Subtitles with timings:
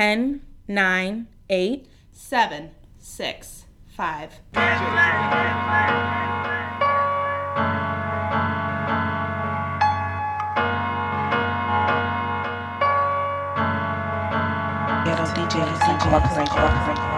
[0.00, 4.30] 10, 9, 8, seven, six, five.
[15.04, 17.09] Ghetto DJs Incorporated.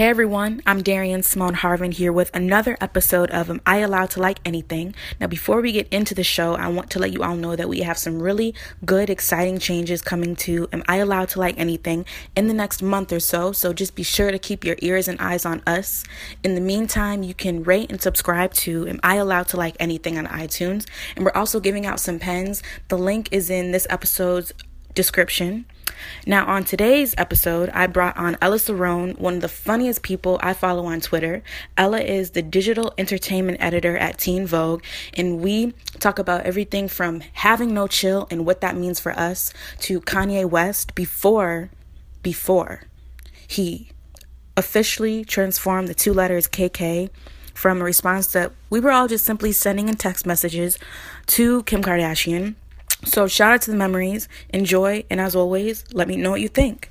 [0.00, 4.20] Hey everyone, I'm Darian Symoné Harvin here with another episode of Am I Allowed to
[4.20, 4.94] Like Anything?
[5.20, 7.68] Now, before we get into the show, I want to let you all know that
[7.68, 12.06] we have some really good, exciting changes coming to Am I Allowed to Like Anything
[12.34, 13.52] in the next month or so.
[13.52, 16.02] So just be sure to keep your ears and eyes on us.
[16.42, 20.16] In the meantime, you can rate and subscribe to Am I Allowed to Like Anything
[20.16, 20.86] on iTunes.
[21.14, 22.62] And we're also giving out some pens.
[22.88, 24.54] The link is in this episode's
[24.94, 25.66] description.
[26.26, 30.54] Now, on today's episode, I brought on Ella Ceron, one of the funniest people I
[30.54, 31.42] follow on Twitter.
[31.76, 34.82] Ella is the digital entertainment editor at Teen Vogue,
[35.14, 39.52] and we talk about everything from having no chill and what that means for us
[39.80, 41.70] to Kanye West before,
[42.22, 42.84] before
[43.46, 43.88] he
[44.56, 47.10] officially transformed the two letters KK
[47.54, 50.78] from a response that we were all just simply sending in text messages
[51.26, 52.54] to Kim Kardashian
[53.04, 56.48] so shout out to the memories, enjoy, and as always, let me know what you
[56.48, 56.90] think.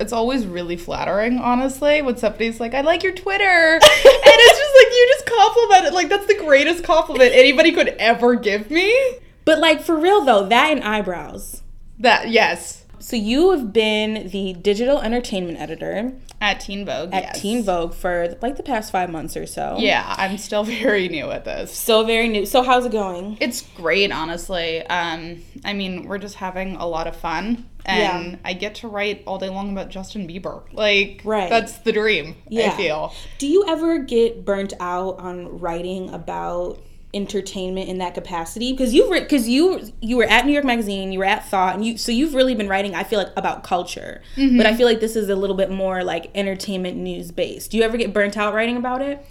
[0.00, 3.44] It's always really flattering, honestly, when somebody's like, I like your Twitter.
[3.74, 5.94] and it's just like, you just compliment it.
[5.94, 9.18] Like, that's the greatest compliment anybody could ever give me.
[9.44, 11.62] But, like, for real though, that and eyebrows.
[11.98, 12.84] That, yes.
[12.98, 16.12] So you have been the digital entertainment editor
[16.44, 17.14] at Teen Vogue.
[17.14, 17.40] At yes.
[17.40, 19.76] Teen Vogue for like the past five months or so.
[19.78, 21.72] Yeah, I'm still very new at this.
[21.72, 22.44] Still very new.
[22.44, 23.38] So how's it going?
[23.40, 24.86] It's great, honestly.
[24.86, 27.68] Um, I mean, we're just having a lot of fun.
[27.86, 28.38] And yeah.
[28.44, 30.62] I get to write all day long about Justin Bieber.
[30.72, 31.50] Like, right.
[31.50, 32.72] that's the dream, yeah.
[32.72, 33.14] I feel.
[33.38, 36.80] Do you ever get burnt out on writing about
[37.14, 41.18] entertainment in that capacity because you've because you you were at New York Magazine, you
[41.18, 42.94] were at Thought, and you so you've really been writing.
[42.94, 44.56] I feel like about culture, mm-hmm.
[44.56, 47.70] but I feel like this is a little bit more like entertainment news based.
[47.70, 49.24] Do you ever get burnt out writing about it?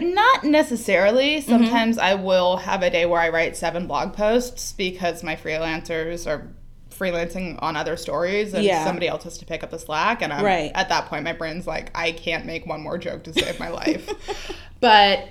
[0.00, 1.38] Not necessarily.
[1.38, 1.50] Mm-hmm.
[1.50, 2.06] Sometimes mm-hmm.
[2.06, 6.48] I will have a day where I write seven blog posts because my freelancers are
[6.90, 8.84] freelancing on other stories and yeah.
[8.84, 10.72] somebody else has to pick up the slack and I'm, right.
[10.74, 13.68] at that point my brain's like I can't make one more joke to save my
[13.70, 14.10] life.
[14.80, 15.28] but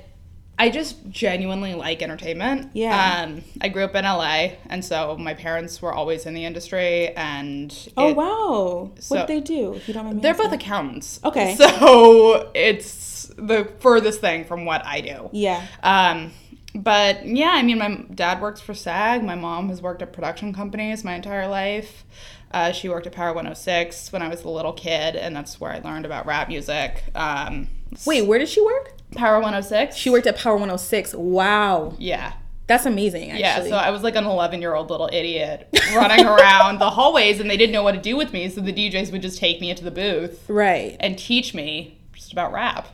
[0.59, 2.71] I just genuinely like entertainment.
[2.73, 3.21] Yeah.
[3.23, 7.09] Um, I grew up in LA, and so my parents were always in the industry.
[7.09, 9.73] And oh wow, so what do they do?
[9.73, 11.19] If you don't mind they're both accountants.
[11.23, 11.55] Okay.
[11.55, 15.29] So it's the furthest thing from what I do.
[15.31, 15.65] Yeah.
[15.83, 16.31] Um,
[16.73, 19.23] but yeah, I mean, my dad works for SAG.
[19.23, 22.03] My mom has worked at production companies my entire life.
[22.51, 25.71] Uh, she worked at Power 106 when I was a little kid, and that's where
[25.71, 27.03] I learned about rap music.
[27.13, 27.67] Um,
[28.05, 28.93] Wait, where did she work?
[29.17, 29.95] Power 106.
[29.95, 31.13] She worked at Power 106.
[31.15, 31.95] Wow.
[31.97, 32.33] Yeah.
[32.67, 33.69] That's amazing, actually.
[33.69, 37.39] Yeah, so I was like an 11 year old little idiot running around the hallways
[37.39, 38.49] and they didn't know what to do with me.
[38.49, 40.43] So the DJs would just take me into the booth.
[40.49, 40.97] Right.
[40.99, 42.89] And teach me just about rap.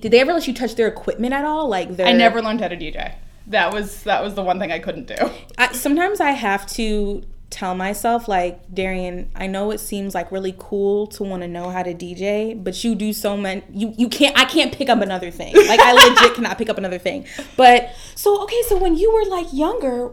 [0.00, 1.68] Did they ever let you touch their equipment at all?
[1.68, 2.06] Like their...
[2.06, 3.14] I never learned how to DJ.
[3.46, 5.30] That was that was the one thing I couldn't do.
[5.58, 10.54] I, sometimes I have to tell myself like Darian, I know it seems like really
[10.56, 14.08] cool to want to know how to DJ, but you do so many you you
[14.08, 15.54] can't I can't pick up another thing.
[15.70, 17.26] Like I legit cannot pick up another thing.
[17.56, 20.12] But so okay, so when you were like younger,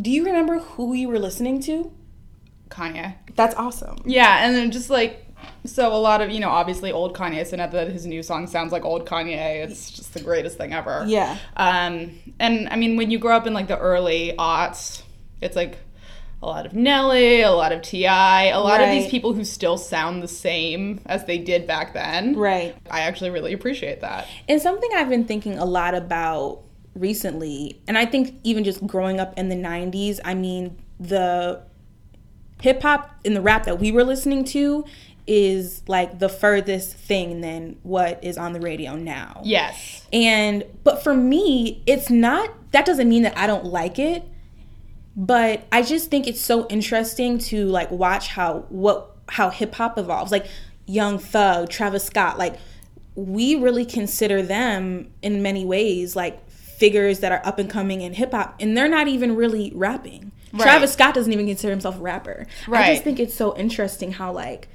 [0.00, 1.92] do you remember who you were listening to?
[2.68, 3.14] Kanye.
[3.36, 3.98] That's awesome.
[4.04, 5.26] Yeah, and then just like
[5.64, 7.46] so a lot of you know obviously old Kanye.
[7.46, 10.72] So now that his new song sounds like old Kanye, it's just the greatest thing
[10.72, 11.04] ever.
[11.06, 11.38] Yeah.
[11.56, 15.02] Um, and I mean when you grow up in like the early aughts,
[15.40, 15.78] it's like
[16.42, 18.84] a lot of Nelly, a lot of T.I., a lot right.
[18.84, 22.34] of these people who still sound the same as they did back then.
[22.34, 22.74] Right.
[22.90, 24.26] I actually really appreciate that.
[24.48, 26.62] And something I've been thinking a lot about
[26.94, 31.62] recently, and I think even just growing up in the 90s, I mean, the
[32.60, 34.84] hip hop and the rap that we were listening to
[35.26, 39.40] is like the furthest thing than what is on the radio now.
[39.44, 40.04] Yes.
[40.12, 44.24] And but for me, it's not that doesn't mean that I don't like it
[45.16, 49.98] but I just think it's so interesting to like watch how what how hip hop
[49.98, 50.32] evolves.
[50.32, 50.46] Like
[50.86, 52.56] Young Thug, Travis Scott, like
[53.14, 58.14] we really consider them in many ways like figures that are up and coming in
[58.14, 60.32] hip hop and they're not even really rapping.
[60.52, 60.62] Right.
[60.62, 62.46] Travis Scott doesn't even consider himself a rapper.
[62.66, 62.86] Right.
[62.86, 64.68] I just think it's so interesting how like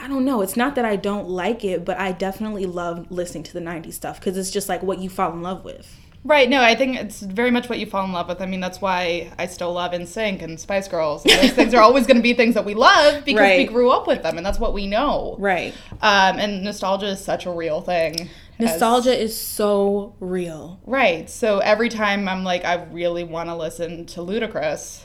[0.00, 0.42] I don't know.
[0.42, 3.94] It's not that I don't like it, but I definitely love listening to the 90s
[3.94, 5.92] stuff because it's just like what you fall in love with.
[6.24, 6.48] Right.
[6.48, 8.42] No, I think it's very much what you fall in love with.
[8.42, 11.24] I mean, that's why I still love NSYNC and Spice Girls.
[11.24, 13.58] And those things are always going to be things that we love because right.
[13.58, 15.36] we grew up with them, and that's what we know.
[15.38, 15.72] Right.
[16.02, 18.28] Um, and nostalgia is such a real thing.
[18.58, 20.80] as- Nostalgia is so real.
[20.84, 21.30] Right.
[21.30, 25.04] So every time I'm like, I really want to listen to Ludacris,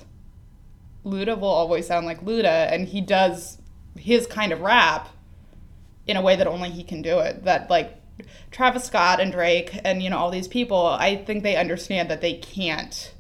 [1.05, 3.59] Luda will always sound like Luda, and he does
[3.97, 5.09] his kind of rap
[6.07, 7.43] in a way that only he can do it.
[7.43, 8.02] That like
[8.51, 12.21] Travis Scott and Drake and you know all these people, I think they understand that
[12.21, 13.13] they can't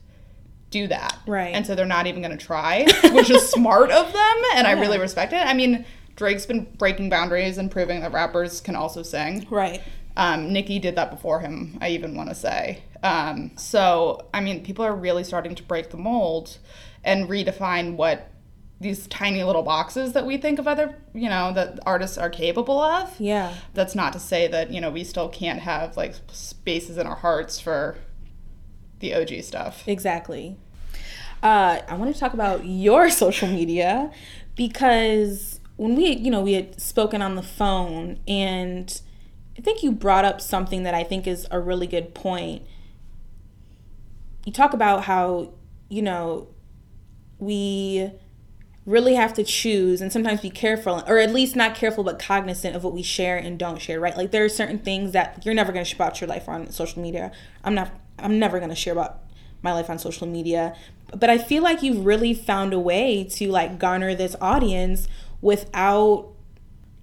[0.69, 1.19] do that.
[1.27, 1.53] Right.
[1.53, 4.71] And so they're not even going to try, which is smart of them, and I
[4.71, 5.45] really respect it.
[5.45, 5.85] I mean,
[6.15, 9.47] Drake's been breaking boundaries and proving that rappers can also sing.
[9.49, 9.81] Right.
[10.17, 12.83] Um, Nicki did that before him, I even want to say.
[13.01, 16.57] Um, so, I mean, people are really starting to break the mold
[17.03, 18.29] and redefine what
[18.83, 22.79] these tiny little boxes that we think of other, you know, that artists are capable
[22.79, 23.19] of.
[23.19, 23.55] Yeah.
[23.73, 27.15] That's not to say that, you know, we still can't have like spaces in our
[27.15, 27.97] hearts for
[28.99, 29.87] the OG stuff.
[29.87, 30.57] Exactly.
[31.41, 34.11] Uh, I want to talk about your social media
[34.55, 39.01] because when we, you know, we had spoken on the phone, and
[39.57, 42.63] I think you brought up something that I think is a really good point.
[44.45, 45.53] You talk about how,
[45.89, 46.49] you know,
[47.39, 48.11] we
[48.85, 52.75] really have to choose and sometimes be careful or at least not careful but cognizant
[52.75, 54.17] of what we share and don't share right?
[54.17, 56.69] Like there are certain things that you're never going to share about your life on
[56.69, 57.31] social media.
[57.63, 59.19] I'm not i'm never going to share about
[59.61, 60.75] my life on social media.
[61.15, 65.07] But i feel like you've really found a way to like garner this audience
[65.41, 66.33] without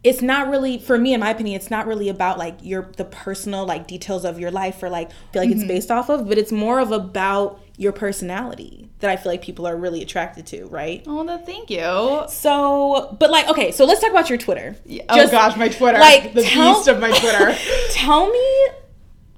[0.03, 3.05] it's not really for me in my opinion it's not really about like your the
[3.05, 5.69] personal like details of your life or like feel like it's mm-hmm.
[5.69, 9.67] based off of but it's more of about your personality that i feel like people
[9.67, 12.25] are really attracted to right Oh, no, thank you.
[12.29, 14.77] so but like okay so let's talk about your twitter
[15.09, 15.99] Oh Just, gosh, my Twitter.
[15.99, 17.57] like, the tell- beast of my Twitter.
[17.91, 18.67] tell me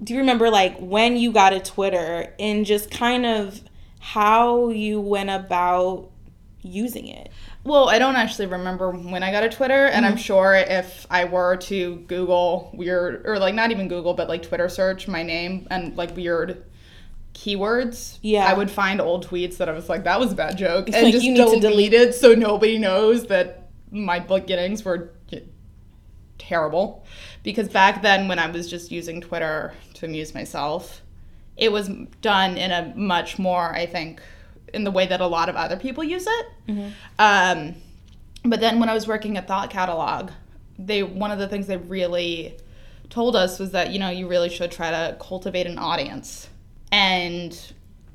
[0.03, 3.61] do you remember like when you got a twitter and just kind of
[4.01, 6.11] how you went about
[6.63, 7.31] using it
[7.65, 10.13] Well, I don't actually remember when I got a Twitter, and Mm-hmm.
[10.13, 14.43] I'm sure if I were to Google weird, or like not even Google, but like
[14.43, 16.65] Twitter search my name and like weird
[17.35, 18.47] keywords, Yeah.
[18.47, 21.05] I would find old tweets that I was like, that was a bad joke, and
[21.05, 25.13] like, just you need to delete it so nobody knows that my book beginnings were
[26.39, 27.05] terrible.
[27.43, 31.03] Because back then, when I was just using Twitter to amuse myself,
[31.57, 31.89] it was
[32.21, 34.21] done in a much more, I think,
[34.73, 36.47] in the way that a lot of other people use it.
[37.19, 37.75] Um,
[38.45, 40.31] but then when I was working at Thought Catalog,
[40.79, 42.57] they one of the things they really
[43.11, 46.49] told us was that you know you really should try to cultivate an audience,
[46.93, 47.73] and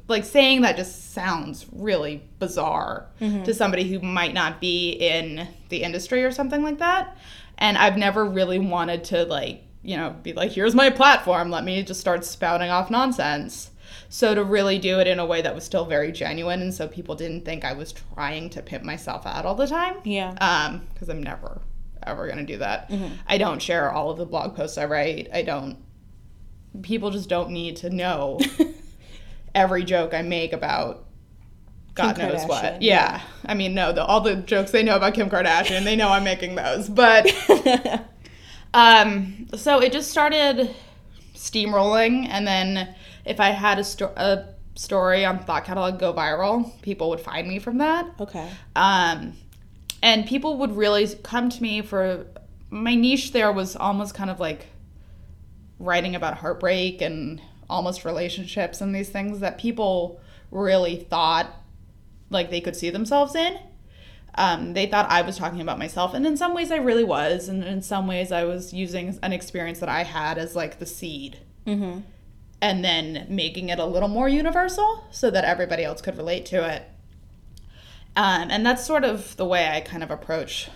[0.07, 3.07] like saying that just sounds really bizarre
[3.43, 7.17] to somebody who might not be in the industry or something like that.
[7.57, 11.65] And I've never really wanted to like you know be like here's my platform, let
[11.65, 13.71] me just start spouting off nonsense.
[14.09, 16.87] So to really do it in a way that was still very genuine, and so
[16.87, 19.97] people didn't think I was trying to pimp myself out all the time.
[20.05, 20.31] Yeah.
[20.39, 21.61] Um, because I'm never
[22.03, 22.89] ever gonna do that.
[23.27, 25.29] I don't share all of the blog posts I write.
[25.33, 25.77] I don't.
[26.81, 28.39] People just don't need to know
[29.55, 31.05] every joke I make about.
[31.93, 32.81] God Kim knows Kardashian, what.
[32.81, 33.21] Yeah.
[33.45, 36.23] I mean, no, the, all the jokes they know about Kim Kardashian, they know I'm
[36.23, 36.87] making those.
[36.89, 37.27] But
[38.73, 40.75] um, so it just started
[41.33, 42.93] steamrolling, and then
[43.25, 44.45] if I had a, sto- a
[44.75, 48.05] story on Thought Catalog go viral, people would find me from that.
[48.19, 49.33] okay Um,
[50.01, 52.27] and people would really come to me for
[52.69, 53.31] my niche.
[53.31, 54.67] There was almost kind of like
[55.79, 60.19] writing about heartbreak and almost relationships and these things that people
[60.51, 61.53] really thought
[62.29, 63.57] like they could see themselves in.
[64.35, 67.49] Um, they thought I was talking about myself, and in some ways I really was,
[67.49, 70.85] and in some ways I was using an experience that I had as like the
[70.85, 72.01] seed, mm-hmm.
[72.61, 76.69] and then making it a little more universal so that everybody else could relate to
[76.69, 76.83] it.
[78.15, 80.69] Um, and that's sort of the way I kind of approach,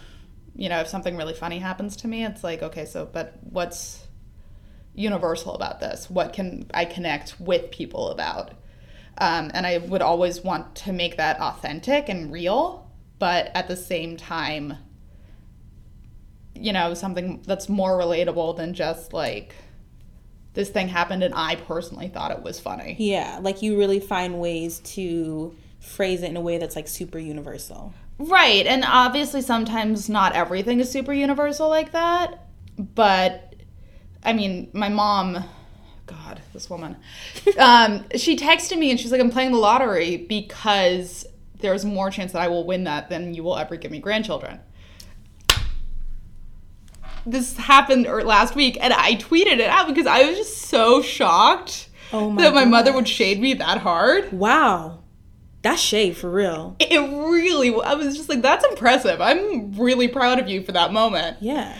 [0.56, 4.08] you know, if something really funny happens to me, it's like, okay, so, but what's
[4.94, 6.10] universal about this?
[6.10, 8.52] What can I connect with people about?
[9.18, 13.76] Um, and I would always want to make that authentic and real, but at the
[13.76, 14.78] same time,
[16.56, 19.56] you know, something that's more relatable than just like,
[20.54, 22.98] this thing happened and I personally thought it was funny.
[23.00, 27.18] yeah like you really find ways to phrase it in a way that's like super
[27.18, 28.68] universal Right.
[28.68, 32.46] And obviously, sometimes not everything is super universal like that.
[32.78, 33.50] But
[34.24, 35.44] I mean, my mom,
[36.06, 36.98] God, this woman,
[37.58, 41.25] um, she texted me and she's like, I'm playing the lottery because
[41.60, 44.60] there's more chance that I will win that than you will ever give me grandchildren.
[47.25, 51.01] This happened or last week, and I tweeted it out because I was just so
[51.04, 54.32] shocked Oh my that my mother would shade me that hard.
[54.34, 54.98] wow
[55.62, 59.22] that's shade for real It really, I was just like, that's impressive.
[59.22, 61.38] I'm really proud of you for that moment.
[61.42, 61.78] yeah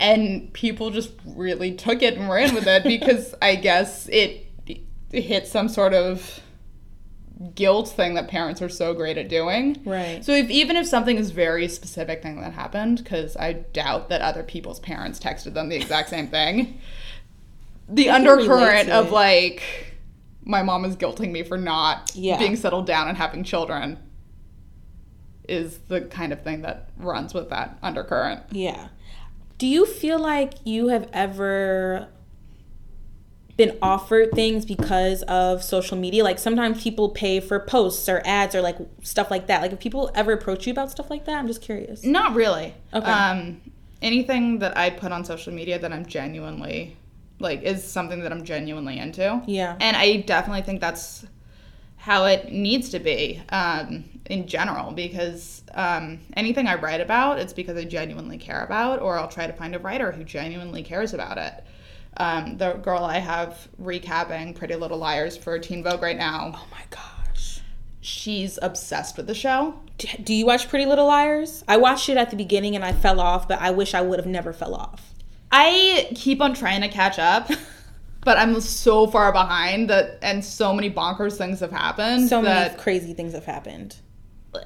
[0.00, 4.80] and people just really took it and ran with it because I guess it, it
[5.22, 6.40] hit some sort of
[7.54, 9.80] guilt thing that parents are so great at doing.
[9.84, 10.24] Right.
[10.24, 14.20] So if even if something is very specific thing that happened, because I doubt that
[14.20, 16.80] other people's parents texted them the exact same thing,
[17.88, 19.12] the I can relate undercurrent of it.
[19.12, 19.62] like
[20.44, 22.38] my mom is guilting me for not Yeah.
[22.38, 23.98] being settled down and having children
[25.48, 28.42] is the kind of thing that runs with that undercurrent.
[28.50, 28.88] Yeah.
[29.58, 32.08] Do you feel like you have ever
[33.56, 36.24] been offered things because of social media?
[36.24, 39.62] Like sometimes people pay for posts or ads or like stuff like that.
[39.62, 42.04] Like if people ever approach you about stuff like that, I'm just curious.
[42.04, 42.74] Not really.
[42.92, 43.10] Okay.
[43.10, 43.60] Um,
[44.02, 46.96] anything that I put on social media that I'm genuinely
[47.38, 49.42] like is something that I'm genuinely into.
[49.46, 49.76] Yeah.
[49.80, 51.26] And I definitely think that's
[52.04, 57.54] how it needs to be um, in general because um, anything I write about, it's
[57.54, 61.14] because I genuinely care about, or I'll try to find a writer who genuinely cares
[61.14, 61.64] about it.
[62.18, 66.66] Um, the girl I have recapping Pretty Little Liars for Teen Vogue right now, Oh
[66.70, 67.60] my gosh.
[68.02, 69.74] she's obsessed with the show.
[69.96, 71.64] Do, do you watch Pretty Little Liars?
[71.66, 74.18] I watched it at the beginning and I fell off, but I wish I would
[74.18, 75.14] have never fell off.
[75.50, 77.50] I keep on trying to catch up,
[78.24, 82.74] but I'm so far behind that, and so many bonkers things have happened So many
[82.76, 83.96] crazy things have happened.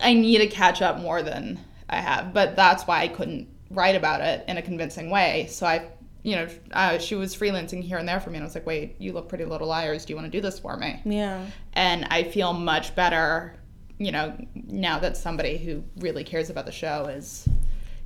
[0.00, 2.32] I need to catch up more than I have.
[2.32, 5.46] But that's why I couldn't write about it in a convincing way.
[5.50, 5.88] So I,
[6.22, 8.66] you know, uh, she was freelancing here and there for me, and I was like,
[8.66, 10.04] "Wait, you look pretty little liars.
[10.04, 11.44] Do you want to do this for me?" Yeah.
[11.74, 13.54] And I feel much better,
[13.98, 17.48] you know, now that somebody who really cares about the show is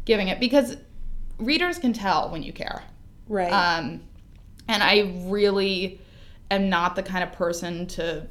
[0.05, 0.77] giving it because
[1.39, 2.83] readers can tell when you care.
[3.29, 3.53] Right.
[3.53, 4.03] Um,
[4.69, 6.01] and I really
[6.51, 8.27] am not the kind of person to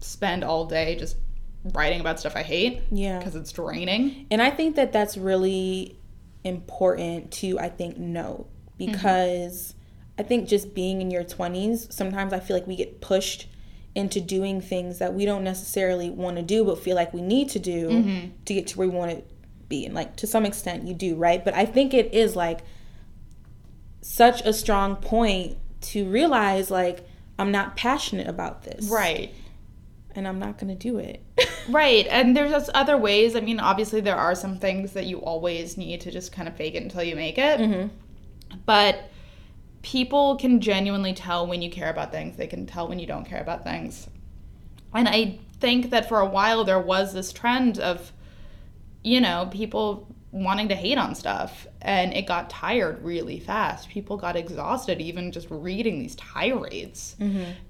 [0.00, 1.16] spend all day just
[1.64, 2.82] writing about stuff I hate.
[2.90, 3.18] Yeah.
[3.18, 4.26] Because it's draining.
[4.30, 5.96] And I think that that's really
[6.44, 8.46] important to, I think, know
[8.78, 8.92] mm-hmm.
[8.92, 9.74] because
[10.18, 13.48] I think just being in your 20s, sometimes I feel like we get pushed
[13.94, 17.48] into doing things that we don't necessarily want to do, but feel like we need
[17.50, 18.28] to do mm-hmm.
[18.44, 19.22] to get to where we want to
[19.68, 19.84] be.
[19.84, 21.44] And like to some extent, you do, right?
[21.44, 22.60] But I think it is like
[24.00, 27.06] such a strong point to realize, like,
[27.38, 28.88] I'm not passionate about this.
[28.88, 29.34] Right.
[30.14, 31.22] And I'm not going to do it.
[31.68, 32.06] Right.
[32.10, 33.36] And there's just other ways.
[33.36, 36.56] I mean, obviously, there are some things that you always need to just kind of
[36.56, 37.60] fake it until you make it.
[37.60, 37.88] Mm-hmm.
[38.66, 39.10] But
[39.82, 43.24] people can genuinely tell when you care about things, they can tell when you don't
[43.24, 44.08] care about things.
[44.92, 48.12] And I think that for a while there was this trend of,
[49.02, 51.66] you know, people wanting to hate on stuff.
[51.82, 53.88] And it got tired really fast.
[53.88, 57.16] People got exhausted even just reading these tirades.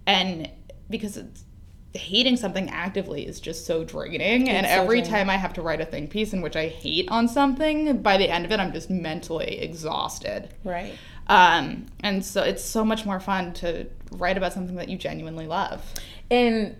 [0.07, 0.51] And
[0.89, 1.45] because it's,
[1.93, 4.49] hating something actively is just so draining.
[4.49, 5.11] and so every draining.
[5.11, 8.17] time I have to write a think piece in which I hate on something, by
[8.17, 10.55] the end of it, I'm just mentally exhausted.
[10.65, 10.95] right.
[11.27, 15.47] Um, and so it's so much more fun to write about something that you genuinely
[15.47, 15.85] love.
[16.29, 16.77] And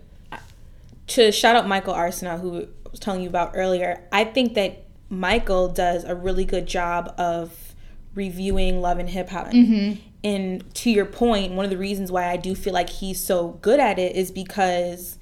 [1.07, 4.80] to shout out Michael Arceneaux, who I was telling you about earlier, I think that
[5.11, 7.75] Michael does a really good job of
[8.15, 9.47] reviewing love and hip hop.
[9.47, 9.99] Mm-hmm.
[10.23, 13.59] And to your point, one of the reasons why I do feel like he's so
[13.61, 15.19] good at it is because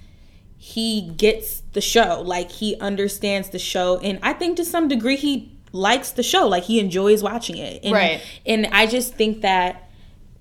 [0.57, 2.21] he gets the show.
[2.21, 3.97] Like he understands the show.
[3.97, 6.47] And I think to some degree he likes the show.
[6.47, 7.83] Like he enjoys watching it.
[7.83, 8.21] And, Right.
[8.45, 9.89] And I just think that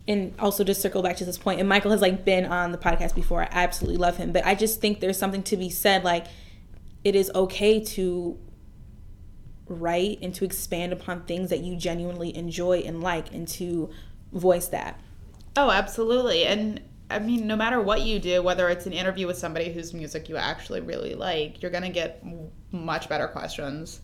[0.07, 2.79] and also just circle back to this point and michael has like been on the
[2.79, 6.03] podcast before i absolutely love him but i just think there's something to be said
[6.03, 6.25] like
[7.05, 8.39] it is okay to
[9.69, 13.91] write and to expand upon things that you genuinely enjoy and like and to
[14.33, 15.01] voice that
[15.59, 16.45] Oh, absolutely.
[16.45, 19.93] And I mean, no matter what you do, whether it's an interview with somebody whose
[19.93, 22.23] music you actually really like, you're going to get
[22.71, 24.01] much better questions.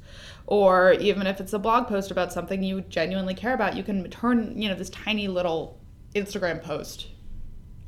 [0.49, 4.11] Or even if it's a blog post about something you genuinely care about, you can
[4.11, 5.78] turn, you know, this tiny little
[6.16, 7.06] Instagram post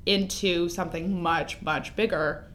[0.05, 2.53] into something much, much bigger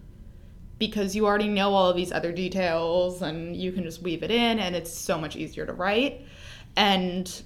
[0.82, 4.32] because you already know all of these other details and you can just weave it
[4.32, 6.26] in and it's so much easier to write.
[6.76, 7.44] And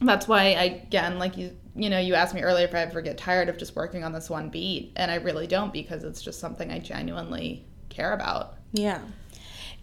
[0.00, 3.02] that's why I again like you you know you asked me earlier if I ever
[3.02, 6.22] get tired of just working on this one beat and I really don't because it's
[6.22, 8.54] just something I genuinely care about.
[8.72, 9.00] yeah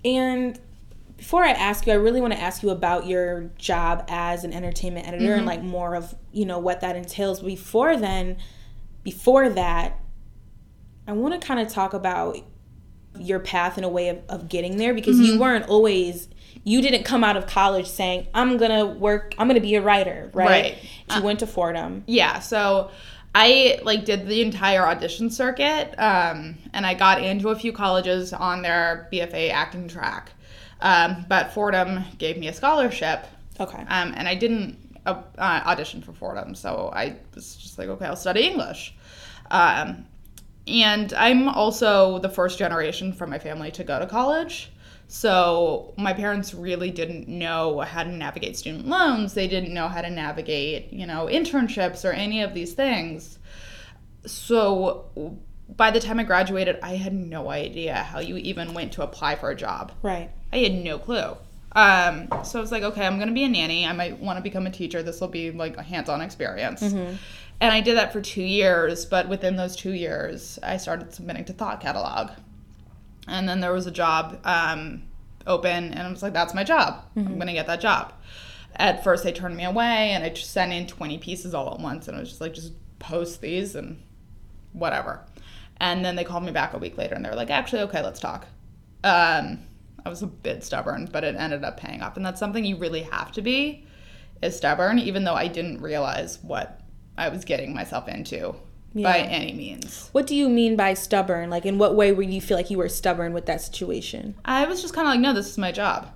[0.04, 0.60] and
[1.16, 4.52] before i ask you i really want to ask you about your job as an
[4.52, 5.48] entertainment editor and mm-hmm.
[5.48, 8.36] like more of you know what that entails before then
[9.04, 10.00] before that
[11.08, 12.36] i want to kind of talk about
[13.20, 16.28] your path and a way of, of getting there because you weren't always
[16.64, 20.30] you didn't come out of college saying i'm gonna work i'm gonna be a writer
[20.34, 20.78] right, Right.
[21.16, 22.92] you went to fordham Yeah, so
[23.34, 28.34] I like did the entire audition circuit um, and I got into a few colleges
[28.34, 30.34] on their BFA acting track.
[30.82, 33.26] Um, but Fordham gave me a scholarship
[33.58, 36.54] okay um, and I didn't uh, audition for Fordham.
[36.56, 38.94] So I was just like, okay, I'll study English.
[39.50, 40.06] Um,
[40.68, 44.72] and I'm also the first generation from my family to go to college.
[45.08, 49.34] So my parents really didn't know how to navigate student loans.
[49.34, 53.38] They didn't know how to navigate, you know, internships or any of these things.
[54.26, 55.38] So
[55.76, 59.36] by the time I graduated, I had no idea how you even went to apply
[59.36, 59.92] for a job.
[60.02, 60.30] Right.
[60.54, 61.36] I had no clue.
[61.74, 63.86] Um, so I was like, okay, I'm going to be a nanny.
[63.86, 65.02] I might want to become a teacher.
[65.04, 66.82] This will be like a hands on experience.
[66.82, 67.16] Mm-hmm.
[67.62, 69.06] And I did that for two years.
[69.06, 72.32] But within those two years, I started submitting to Thought Catalog
[73.28, 75.04] and then there was a job um,
[75.48, 77.06] open, and I was like, "That's my job.
[77.16, 77.28] Mm-hmm.
[77.28, 78.14] I'm gonna get that job."
[78.76, 81.80] At first, they turned me away, and I just sent in 20 pieces all at
[81.80, 84.02] once, and I was just like, "Just post these and
[84.74, 85.22] whatever."
[85.78, 88.02] And then they called me back a week later, and they were like, "Actually, okay,
[88.04, 88.48] let's talk."
[89.04, 89.60] Um,
[90.06, 92.78] I was a bit stubborn, but it ended up paying off, and that's something you
[92.78, 93.86] really have to be
[94.42, 96.81] is stubborn, even though I didn't realize what
[97.22, 98.56] I was getting myself into
[98.94, 99.12] yeah.
[99.12, 100.10] by any means.
[100.12, 101.50] What do you mean by stubborn?
[101.50, 104.36] Like, in what way were you feel like you were stubborn with that situation?
[104.44, 106.12] I was just kind of like, no, this is my job.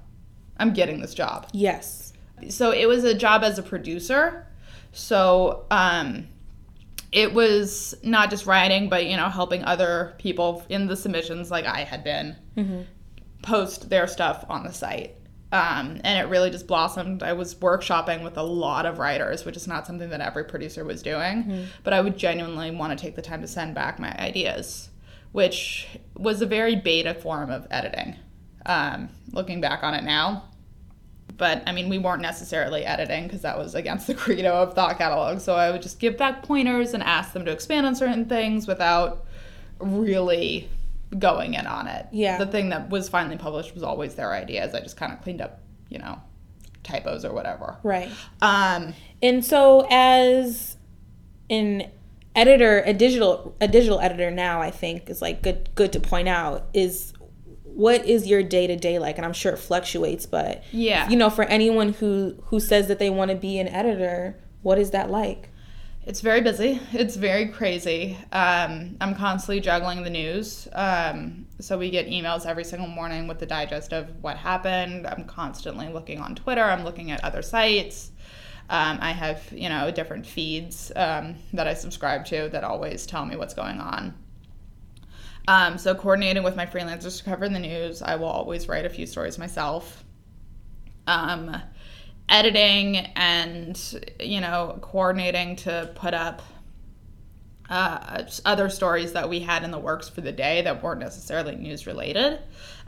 [0.57, 1.47] I'm getting this job.
[1.53, 2.13] Yes.
[2.49, 4.47] So it was a job as a producer.
[4.93, 6.27] So um,
[7.11, 11.65] it was not just writing, but you know, helping other people in the submissions, like
[11.65, 12.81] I had been, mm-hmm.
[13.41, 15.15] post their stuff on the site.
[15.55, 17.23] Um, and it really just blossomed.
[17.23, 20.83] I was workshopping with a lot of writers, which is not something that every producer
[20.83, 21.43] was doing.
[21.43, 21.63] Mm-hmm.
[21.81, 24.89] But I would genuinely want to take the time to send back my ideas,
[25.31, 28.17] which was a very beta form of editing.
[28.65, 30.43] Um, looking back on it now,
[31.37, 34.97] but I mean, we weren't necessarily editing because that was against the credo of Thought
[34.97, 35.39] Catalog.
[35.39, 38.67] So I would just give back pointers and ask them to expand on certain things
[38.67, 39.25] without
[39.79, 40.69] really
[41.17, 42.07] going in on it.
[42.11, 42.37] Yeah.
[42.37, 44.73] The thing that was finally published was always their ideas.
[44.73, 46.21] I just kind of cleaned up, you know,
[46.83, 47.77] typos or whatever.
[47.83, 48.09] Right.
[48.41, 50.77] Um, and so as
[51.49, 51.89] an
[52.35, 56.27] editor, a digital a digital editor now, I think is like good good to point
[56.27, 57.13] out is
[57.63, 59.17] what is your day to day like?
[59.17, 62.99] And I'm sure it fluctuates, but yeah, you know, for anyone who who says that
[62.99, 65.49] they want to be an editor, what is that like?
[66.05, 66.79] It's very busy.
[66.93, 68.15] It's very crazy.
[68.31, 70.67] Um, I'm constantly juggling the news.
[70.73, 75.07] Um, so we get emails every single morning with the digest of what happened.
[75.07, 76.63] I'm constantly looking on Twitter.
[76.63, 78.11] I'm looking at other sites.
[78.69, 83.25] Um, I have, you know, different feeds um, that I subscribe to that always tell
[83.25, 84.13] me what's going on.
[85.47, 88.89] Um, so coordinating with my freelancers to cover the news, I will always write a
[88.89, 90.03] few stories myself.
[91.07, 91.55] Um,
[92.27, 96.41] editing and you know coordinating to put up
[97.69, 101.55] uh, other stories that we had in the works for the day that weren't necessarily
[101.55, 102.39] news related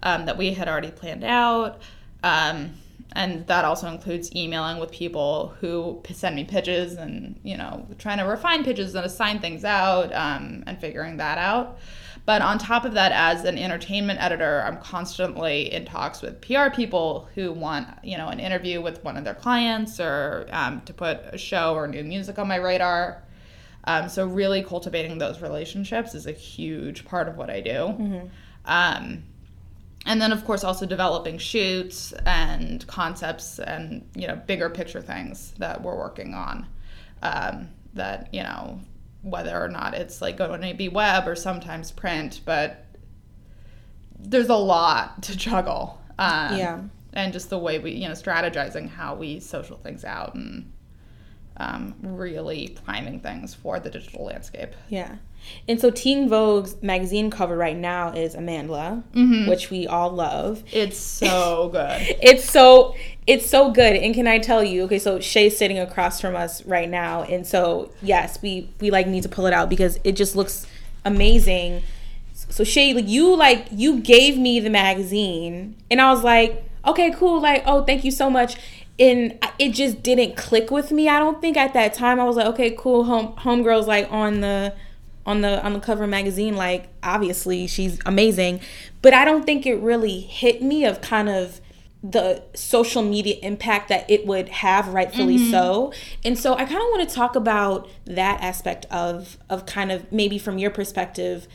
[0.03, 1.81] um, that we had already planned out.
[2.23, 2.73] Um,
[3.13, 8.17] and that also includes emailing with people who send me pitches and you know trying
[8.17, 11.79] to refine pitches and assign things out um, and figuring that out
[12.27, 16.69] but on top of that, as an entertainment editor, I'm constantly in talks with PR
[16.69, 20.93] people who want, you know, an interview with one of their clients or um, to
[20.93, 23.23] put a show or new music on my radar.
[23.85, 27.71] Um, so really cultivating those relationships is a huge part of what I do.
[27.71, 28.27] Mm-hmm.
[30.07, 35.53] And then of course also developing shoots and concepts and you know bigger picture things
[35.59, 36.65] that we're working on
[37.21, 38.79] um, that you know
[39.21, 42.85] whether or not it's like going to be web or sometimes print, but
[44.17, 46.01] there's a lot to juggle.
[46.17, 46.81] Um, yeah.
[47.13, 50.71] And just the way we, you know, strategizing how we social things out and
[51.57, 54.73] um, really priming things for the digital landscape.
[54.89, 55.15] Yeah.
[55.67, 59.49] And so Teen Vogue's magazine cover right now is Amandla, mm-hmm.
[59.49, 60.63] which we all love.
[60.71, 62.01] It's so good.
[62.21, 62.95] it's so
[63.25, 63.95] it's so good.
[63.95, 67.23] And can I tell you, okay, so Shay's sitting across from us right now.
[67.23, 70.65] And so yes, we we like need to pull it out because it just looks
[71.05, 71.83] amazing.
[72.33, 77.11] So Shay, like you like you gave me the magazine and I was like, okay,
[77.11, 78.57] cool, like, oh, thank you so much
[78.99, 81.07] and it just didn't click with me.
[81.07, 83.03] I don't think at that time I was like, okay, cool.
[83.03, 84.73] Home homegirls like on the
[85.27, 88.59] on the on the cover magazine like obviously she's amazing
[89.01, 91.59] but i don't think it really hit me of kind of
[92.01, 95.51] the social media impact that it would have rightfully mm-hmm.
[95.51, 95.91] so
[96.23, 100.09] and so i kind of want to talk about that aspect of of kind of
[100.11, 101.47] maybe from your perspective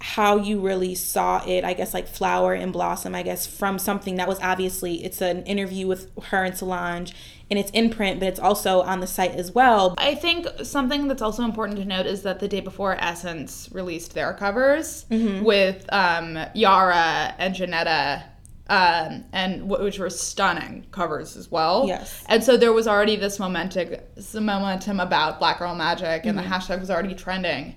[0.00, 4.16] how you really saw it i guess like flower and blossom i guess from something
[4.16, 7.14] that was obviously it's an interview with her and solange
[7.50, 11.06] and it's in print but it's also on the site as well i think something
[11.08, 15.44] that's also important to note is that the day before essence released their covers mm-hmm.
[15.44, 18.24] with um, yara and janetta
[18.68, 21.84] um, and wh- which were stunning covers as well.
[21.86, 22.24] Yes.
[22.28, 26.50] And so there was already this momentum, some momentum about Black Girl Magic, and Mm-hmm.
[26.50, 27.76] the hashtag was already trending.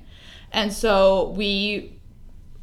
[0.51, 1.99] And so we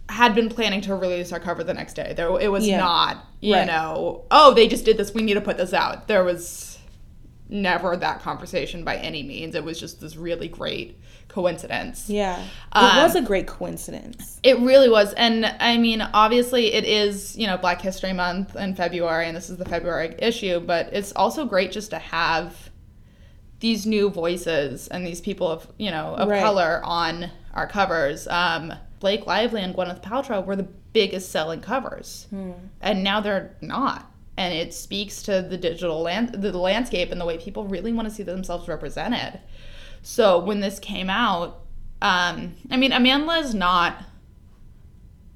[0.08, 2.14] had been planning to release our cover the next day.
[2.16, 2.78] There, it was Yeah.
[2.78, 3.64] not, you Right.
[3.64, 5.14] know, oh, they just did this.
[5.14, 6.08] We need to put this out.
[6.08, 6.75] There was
[7.48, 9.54] never that conversation by any means.
[9.54, 12.08] It was just this really great coincidence.
[12.08, 12.40] Yeah.
[12.40, 14.40] It Um, was a great coincidence.
[14.42, 15.12] It really was.
[15.14, 19.48] And I mean, obviously, it is, you know, Black History Month in February, and this
[19.50, 22.70] is the February issue, but it's also great just to have
[23.60, 26.42] these new voices and these people of, you know, of Right.
[26.42, 28.26] color on our covers.
[28.28, 32.26] Um, Blake Lively and Gwyneth Paltrow were the biggest selling covers,
[32.80, 34.10] and now they're not.
[34.36, 38.08] And it speaks to the digital land, the landscape, and the way people really want
[38.08, 39.40] to see themselves represented.
[40.02, 41.62] So when this came out,
[42.02, 44.04] um, I mean, Amandla is not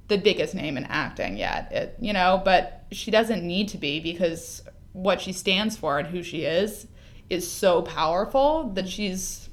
[0.09, 4.01] the biggest name in acting yet, it, you know, but she doesn't need to be
[4.01, 6.87] because what she stands for and who she is
[7.31, 9.49] is so powerful that she's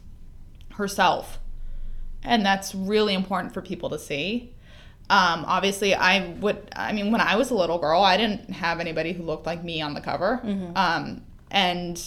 [0.71, 1.39] herself.
[2.23, 4.53] And that's really important for people to see.
[5.09, 8.79] Um, obviously, I would, I mean, when I was a little girl, I didn't have
[8.81, 10.41] anybody who looked like me on the cover.
[10.75, 12.01] Um, and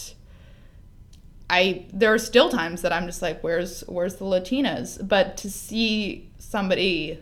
[1.49, 5.07] I there are still times that I'm just like, where's where's the Latinas?
[5.07, 7.19] But to see somebody,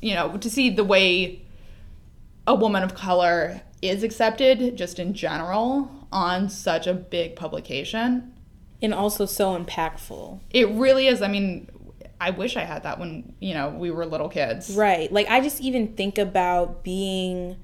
[0.00, 1.42] you know, to see the way
[2.46, 8.32] a woman of color is accepted just in general on such a big publication,
[8.80, 10.40] And also so impactful.
[10.50, 11.20] it really is.
[11.20, 11.68] I mean,
[12.20, 14.74] I wish I had that when, you know, we were little kids.
[14.76, 15.10] Right.
[15.12, 17.56] Like I just even think about being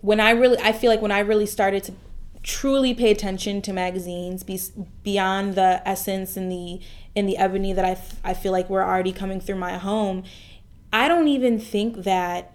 [0.00, 1.94] when I really I feel like when I really started to
[2.42, 4.60] truly pay attention to magazines be,
[5.02, 6.80] beyond the essence and the
[7.16, 10.22] and the ebony that I, f- I feel like we're already coming through my home
[10.92, 12.52] I don't even think that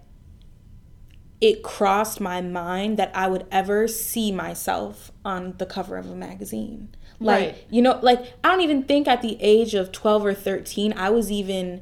[1.42, 6.16] it crossed my mind that I would ever see myself on the cover of a
[6.16, 6.96] magazine.
[7.22, 7.64] Like, Right.
[7.70, 11.10] you know, like I don't even think at the age of 12 or 13 I
[11.12, 11.82] was even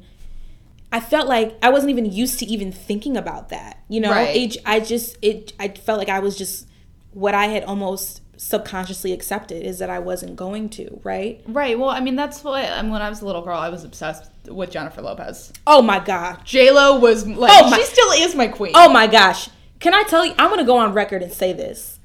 [0.92, 3.78] I felt like I wasn't even used to even thinking about that.
[3.88, 4.36] You know, Right.
[4.36, 6.66] it, I just it I felt like I was just
[7.12, 11.40] what I had almost subconsciously accepted is that I wasn't going to, right?
[11.46, 11.78] Right.
[11.78, 13.84] Well, I mean, that's what I mean, when I was a little girl, I was
[13.84, 15.52] obsessed with Jennifer Lopez.
[15.66, 16.40] Oh my god.
[16.44, 18.72] J Lo was like, Oh my- she still is my queen.
[18.74, 19.48] Oh my gosh.
[19.78, 21.98] Can I tell you I'm going to go on record and say this.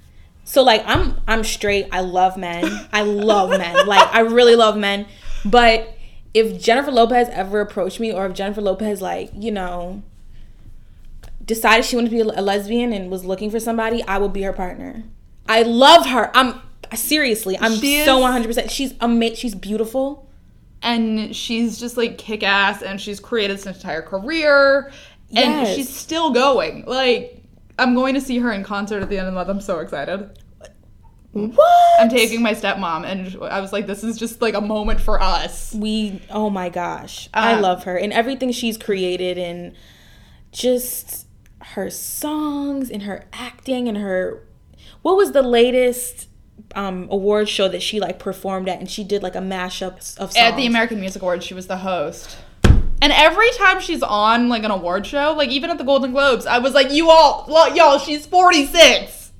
[0.46, 1.88] So like I'm I'm straight.
[1.92, 2.64] I love men.
[2.94, 3.86] I love men.
[3.88, 5.06] Like I really love men.
[5.44, 5.98] But
[6.34, 10.02] if Jennifer Lopez ever approached me or if Jennifer Lopez like, you know,
[11.44, 14.42] decided she wanted to be a lesbian and was looking for somebody, I would be
[14.44, 15.04] her partner.
[15.48, 16.32] I love her.
[16.36, 16.62] I'm
[16.94, 18.70] seriously, I'm She so is- 100%.
[18.70, 19.36] She's amazing.
[19.38, 20.22] She's beautiful.
[20.82, 24.92] and she's just like kick ass and she's created this entire career
[25.30, 25.76] and Yes.
[25.76, 26.84] she's still going.
[26.86, 27.35] Like,
[27.78, 29.50] I'm going to see her in concert at the end of the month.
[29.50, 30.38] I'm so excited.
[31.34, 32.00] What?
[32.00, 35.22] I'm taking my stepmom, and I was like, this is just like a moment for
[35.22, 35.74] us.
[35.76, 39.76] we oh my gosh i Um, love her and everything she's created and
[40.54, 41.28] just
[41.60, 44.48] her songs and her acting and her
[45.02, 46.30] what was the latest
[46.74, 50.32] um award show that she like performed at and she did like a mashup of
[50.32, 52.38] songs At the American Music Awards, she was the host.
[53.02, 56.46] And every time she's on like an award show, like even at the Golden Globes,
[56.46, 59.32] I was like, you all, y'all, she's 46.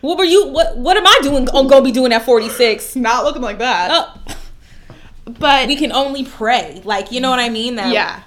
[0.00, 3.24] what were you what what am i doing oh, gonna be doing at 46 Not
[3.24, 3.90] looking like that.
[3.92, 4.36] oh,
[5.26, 8.22] but we can only pray like you know what i mean that yeah,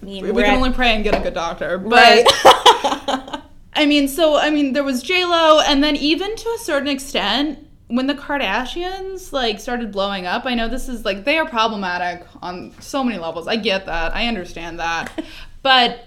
[0.00, 1.76] I mean, we can at- only pray and get a good doctor.
[1.78, 3.40] But right
[3.74, 6.88] I mean, so I mean, there was J Lo, and then even to a certain
[6.88, 11.48] extent, when the Kardashians like started blowing up, I know this is like they are
[11.48, 13.48] problematic on so many levels.
[13.48, 15.10] I get that, I understand that,
[15.62, 16.04] but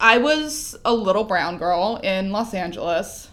[0.00, 3.28] I was a little brown girl in Los Angeles.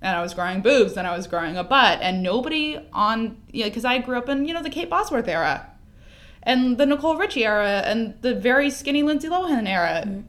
[0.00, 3.64] And I was growing boobs, and I was growing a butt, and nobody on, yeah,
[3.64, 5.72] because I grew up in, you know, the Kate Bosworth era,
[6.44, 10.20] and the Nicole Richie era, and the very skinny Lindsay Lohan era, mm-hmm.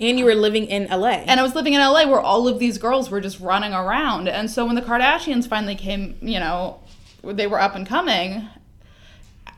[0.00, 2.58] And you were living in la and I was living in LA where all of
[2.58, 4.28] these girls were just running around.
[4.28, 6.80] And so when the Kardashians finally came, you know,
[7.22, 8.48] they were up and coming.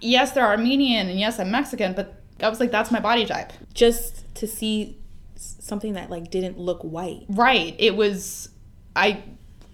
[0.01, 3.53] Yes, they're Armenian and yes, I'm Mexican, but I was like, that's my body type.
[3.75, 4.97] just to see
[5.37, 7.75] something that like didn't look white Right.
[7.79, 8.49] It was,
[8.97, 9.23] I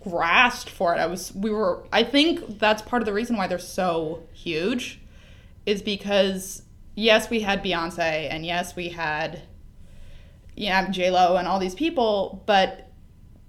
[0.02, 0.98] grasped for it.
[0.98, 5.00] I was, we were, I think that's part of the reason why they're so huge
[5.64, 6.62] is because,
[6.94, 9.42] yes, we had Beyonce and yes, we had,
[10.56, 12.90] yeah, J-Lo and all these people, but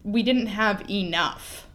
[0.04, 1.68] we didn't have enough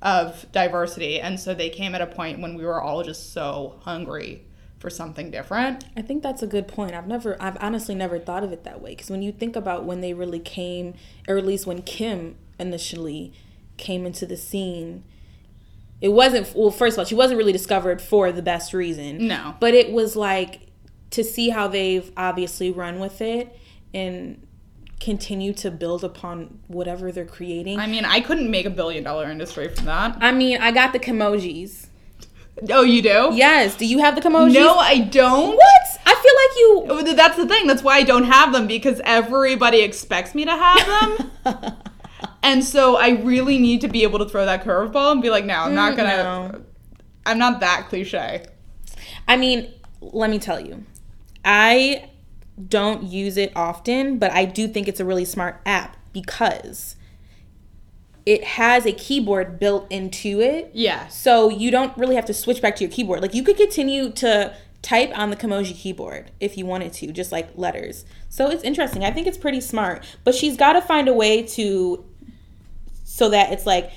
[0.00, 1.20] of diversity.
[1.20, 4.44] And so they came at a point when we were all just so hungry
[4.78, 5.84] for something different.
[5.96, 6.94] I think that's a good point.
[6.94, 8.90] I've never, I've honestly never thought of it that way.
[8.90, 10.94] Because when you think about when they really came,
[11.26, 13.32] or at least when Kim initially
[13.76, 15.02] came into the scene,
[16.00, 16.70] it wasn't well.
[16.70, 19.26] First of all, she wasn't really discovered for the best reason.
[19.26, 19.56] No.
[19.58, 20.68] but it was like
[21.10, 23.58] to see how they've obviously run with it
[23.92, 24.46] and
[25.00, 27.78] continue to build upon whatever they're creating.
[27.78, 30.16] I mean, I couldn't make a billion dollar industry from that.
[30.20, 31.86] I mean, I got the Kimojis.
[32.70, 33.30] Oh, you do?
[33.32, 33.76] Yes.
[33.76, 34.54] Do you have the Kimojis?
[34.54, 35.54] No, I don't.
[35.56, 35.82] What?
[36.04, 37.10] I feel like you.
[37.10, 37.66] Oh, That's the thing.
[37.68, 41.72] That's why I don't have them because everybody expects me to have them.
[42.42, 45.44] and so I really need to be able to throw that curveball and be like,
[45.44, 46.16] no, I'm not Mm, going to.
[46.16, 46.64] no.
[47.26, 48.44] I'm not that cliche.
[49.28, 50.84] I mean, let me tell you,
[51.44, 52.10] I
[52.66, 56.96] don't use it often, but I do think it's a really smart app because
[58.26, 60.70] it has a keyboard built into it.
[60.74, 61.08] Yeah.
[61.08, 63.22] So you don't really have to switch back to your keyboard.
[63.22, 67.32] Like you could continue to type on the Kimoji keyboard if you wanted to, just
[67.32, 68.04] like letters.
[68.28, 69.04] So it's interesting.
[69.04, 70.04] I think it's pretty smart.
[70.24, 72.04] But she's got to find a way to
[73.04, 73.90] so that it's like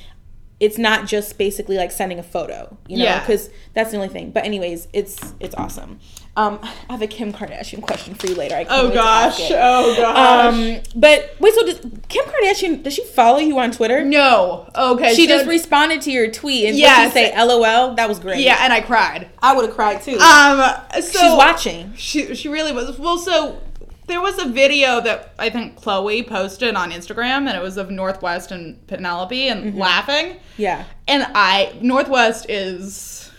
[0.62, 3.19] it's not just basically like sending a photo, you know, Yeah.
[3.19, 4.32] because that's the only thing.
[4.32, 6.00] But anyways, it's it's awesome.
[6.38, 8.56] Um, I have a Kim Kardashian question for you later.
[8.56, 9.52] I can't Oh wait to ask gosh.
[9.52, 9.58] it.
[9.60, 10.54] Oh gosh.
[10.54, 14.06] Um, but wait, so does Kim Kardashian does she follow you on Twitter?
[14.06, 14.69] no.
[14.76, 15.13] Okay.
[15.15, 17.13] She so- just responded to your tweet and Yes.
[17.13, 17.13] yes.
[17.13, 17.95] say LOL.
[17.95, 18.39] That was great.
[18.41, 19.30] Yeah, and I cried.
[19.41, 20.17] I would have cried too.
[20.19, 21.93] Um, so She's watching.
[21.97, 22.97] She she really was.
[23.00, 23.60] Well, so
[24.07, 27.89] there was a video that I think Khloe posted on Instagram, and it was of
[27.91, 29.77] North West and Penelope and Mm-hmm.
[29.79, 30.37] laughing.
[30.57, 33.31] Yeah, And I North West is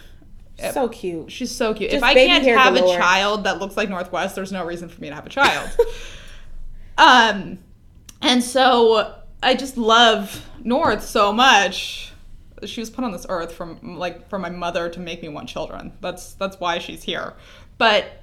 [0.73, 1.31] so cute.
[1.33, 1.91] she's so cute.
[1.93, 2.95] if I can't have galore.
[2.97, 5.31] a child that looks like North West, there's no reason for me to have a
[5.41, 5.69] child.
[6.99, 7.59] um,
[8.21, 12.13] and so I just love North so much.
[12.65, 15.49] She was put on this earth from like for my mother to make me want
[15.49, 15.93] children.
[16.01, 17.35] That's that's why she's here.
[17.77, 18.22] But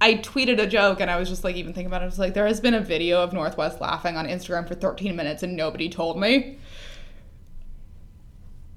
[0.00, 2.04] I tweeted a joke and I was just like even thinking about it.
[2.04, 4.74] I was like, there has been a video of North West laughing on Instagram for
[4.74, 6.58] 13 minutes and nobody told me.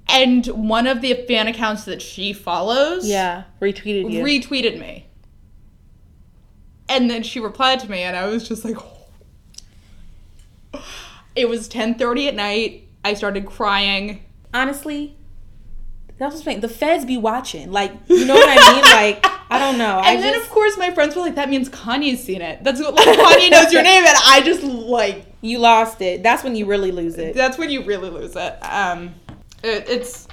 [0.10, 4.23] And one of the fan accounts that she follows Yeah, retweeted you.
[4.23, 5.07] retweeted me.
[6.89, 8.75] And then she replied to me and I was just like
[11.36, 12.88] It was 10:30 at night.
[13.05, 14.21] I started crying.
[14.53, 15.15] Honestly,
[16.17, 16.60] that's what's saying.
[16.60, 17.71] The feds be watching.
[17.71, 18.84] Like, you know what I mean?
[18.91, 19.99] Like, I don't know.
[19.99, 22.63] I And then just of course my friends were like that means Kanye's seen it.
[22.63, 26.23] That's what like Kanye knows your name and I just like you lost it.
[26.23, 27.35] That's when you really lose it.
[27.35, 28.57] that's when you really lose it.
[28.63, 29.13] Um,
[29.63, 30.27] it, it's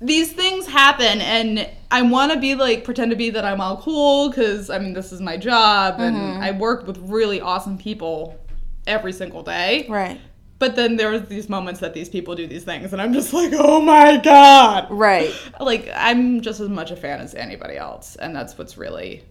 [0.00, 3.82] these things happen, and I want to be like pretend to be that I'm all
[3.82, 8.38] cool because I mean this is my job, and I work with really awesome people
[8.86, 9.86] every single day.
[9.88, 10.20] Right.
[10.58, 13.32] But then there there's these moments that these people do these things, and I'm just
[13.32, 14.88] like, oh my god!
[14.90, 15.32] Right.
[15.60, 19.24] Like I'm just as much a fan as anybody else, and that's what's really,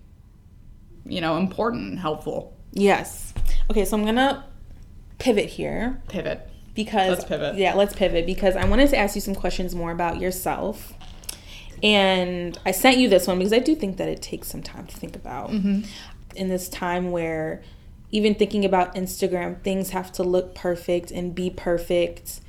[1.05, 2.57] you know, important and helpful.
[2.71, 3.33] Yes.
[3.71, 4.45] Okay, so I'm gonna
[5.19, 6.01] pivot here.
[6.09, 6.47] Pivot.
[6.75, 7.55] because Let's pivot.
[7.55, 10.93] Yeah, let's pivot because I wanted to ask you some questions more about yourself.
[11.83, 14.87] And I sent you this one because I do think that it takes some time
[14.87, 15.51] to think about.
[15.51, 15.81] Mm-hmm.
[16.35, 17.63] In this time where
[18.11, 22.39] even thinking about Instagram, things have to look perfect and be perfect.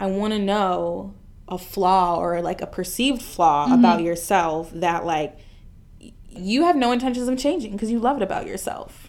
[0.00, 1.14] I want to know
[1.48, 3.74] a flaw or like a perceived flaw Mm-hmm.
[3.78, 5.36] about yourself that like
[6.30, 9.08] you have no intentions of changing because you love it about yourself.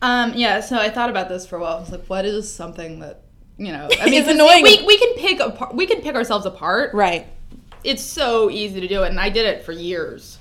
[0.00, 1.76] Um, yeah, so I thought about this for a while.
[1.76, 3.22] I was like, what is something that
[3.58, 3.88] you know?
[4.00, 4.62] I mean, It's annoying.
[4.62, 5.74] We, we can pick apart.
[5.74, 6.94] We can pick ourselves apart.
[6.94, 7.26] Right.
[7.84, 10.38] It's so easy to do it, and I did it for years.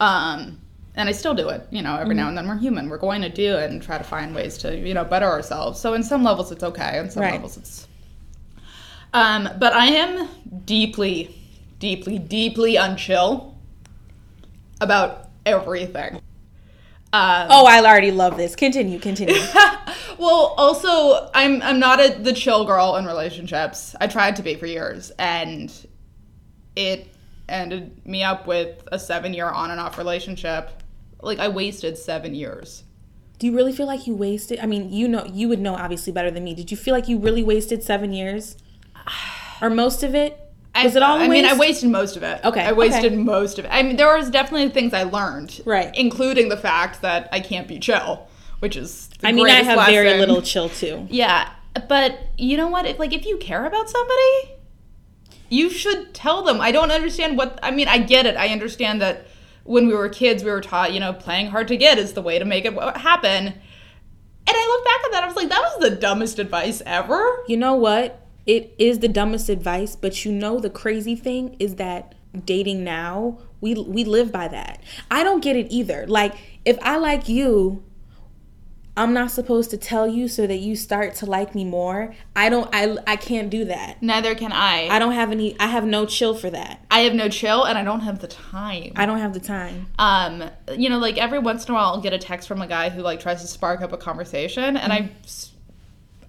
[0.00, 0.60] Um,
[0.96, 1.66] and I still do it.
[1.70, 2.16] You know, every Mm-hmm.
[2.16, 2.88] now and then we're human.
[2.88, 5.80] We're going to do it and try to find ways to you know better ourselves.
[5.80, 6.98] So in some levels it's okay.
[6.98, 7.32] In some Right.
[7.34, 7.86] levels it's.
[9.14, 10.28] Um, but I am
[10.64, 11.34] deeply,
[11.78, 13.54] deeply, deeply unchill
[14.80, 16.16] about everything.
[17.12, 18.54] Um, Oh, I already love this.
[18.56, 19.34] Continue, continue.
[20.18, 23.94] well, also, I'm I'm not a, the chill girl in relationships.
[24.00, 25.72] I tried to be for years, and
[26.74, 27.06] it
[27.48, 30.82] ended me up with a seven year on and off relationship.
[31.26, 32.84] Like I wasted seven years.
[33.38, 34.60] Do you really feel like you wasted?
[34.60, 36.54] I mean, you know, you would know obviously better than me.
[36.54, 38.56] Did you feel like you really wasted seven years,
[39.60, 40.40] or most of it?
[40.82, 41.18] Was I, it all?
[41.18, 42.42] I mean, I wasted most of it.
[42.44, 43.16] Okay, I wasted okay.
[43.16, 43.68] most of it.
[43.68, 45.94] I mean, there was definitely things I learned, Right.
[45.96, 48.26] including the fact that I can't be chill,
[48.60, 49.10] which is.
[49.22, 51.06] I mean, I have very little chill too.
[51.10, 51.50] Yeah,
[51.88, 52.86] but you know what?
[52.86, 54.56] If like if you care about somebody,
[55.48, 56.60] you should tell them.
[56.60, 57.88] I don't understand what I mean.
[57.88, 58.36] I get it.
[58.36, 59.26] I understand that
[59.66, 62.22] when we were kids, we were taught, you know, playing hard to get is the
[62.22, 63.46] way to make it happen.
[64.48, 67.42] And I look back at that, I was like, that was the dumbest advice ever.
[67.48, 68.26] You know what?
[68.46, 73.38] It is the dumbest advice, but you know the crazy thing is that dating now,
[73.60, 74.80] we we live by that.
[75.10, 76.06] I don't get it either.
[76.06, 77.82] Like if I like you,
[78.98, 82.14] I'm not supposed to tell you so that you start to like me more.
[82.34, 84.02] I don't I I can't do that.
[84.02, 84.88] Neither can I.
[84.88, 86.80] I don't have any I have no chill for that.
[86.90, 88.92] I have no chill and I don't have the time.
[88.96, 89.88] I don't have the time.
[89.98, 92.66] um, you know, like every once in a while I'll get a text from a
[92.66, 95.10] guy who like tries to spark up a conversation and I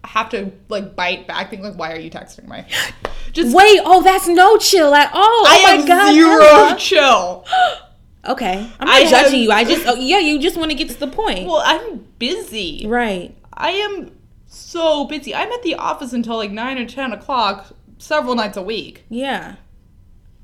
[0.04, 2.66] have to like bite back think like why are you texting me?
[3.34, 5.22] Just Wait, oh that's no chill at all.
[5.24, 6.14] Oh I my have god.
[6.14, 7.46] zero chill.
[8.28, 8.70] Okay.
[8.80, 9.52] I'm not I judging have- you.
[9.52, 11.48] I just oh, yeah, you just want to get to the point.
[11.48, 12.86] Well, I'm busy.
[12.88, 13.34] right.
[13.54, 14.12] I am
[14.48, 15.34] so busy.
[15.34, 19.06] I'm at the office until like nine or ten o'clock several nights a week.
[19.10, 19.56] Yeah.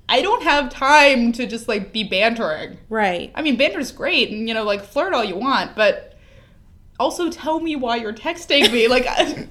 [0.09, 2.77] I don't have time to just like be bantering.
[2.89, 3.31] Right.
[3.35, 6.17] I mean, banter's great, and you know, like flirt all you want, but
[6.99, 8.87] also tell me why you're texting me.
[8.87, 9.47] like, I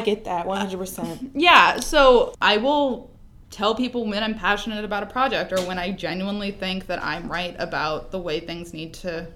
[0.00, 1.30] get that 100%.
[1.34, 1.80] yeah.
[1.80, 3.10] So I will
[3.50, 7.30] tell people when I'm passionate about a project or when I genuinely think that I'm
[7.30, 9.26] right about the way things need to,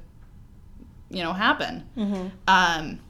[1.09, 1.88] you know, happen.
[2.46, 3.01] Um,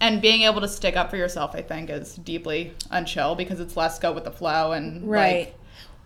[0.00, 3.76] and being able to stick up for yourself, I think, is deeply unchill because it's
[3.76, 5.54] less go with the flow and Right.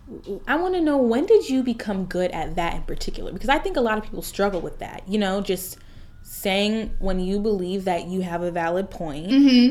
[0.09, 3.31] Like, I want to know when did you become good at that in particular?
[3.31, 5.01] Because I think a lot of people struggle with that.
[5.07, 5.77] You know, just
[6.27, 9.27] saying when you believe that you have a valid point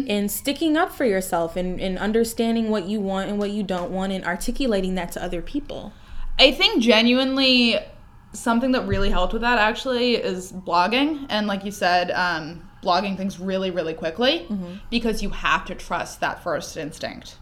[0.09, 3.91] and sticking up for yourself and, and understanding what you want and what you don't
[3.91, 5.93] want and articulating that to other people.
[6.39, 7.81] I think genuinely
[8.33, 11.27] something that really helped with that actually is blogging.
[11.29, 14.47] And like you said, um, blogging things really, really quickly
[14.91, 17.37] because you have to trust that first instinct.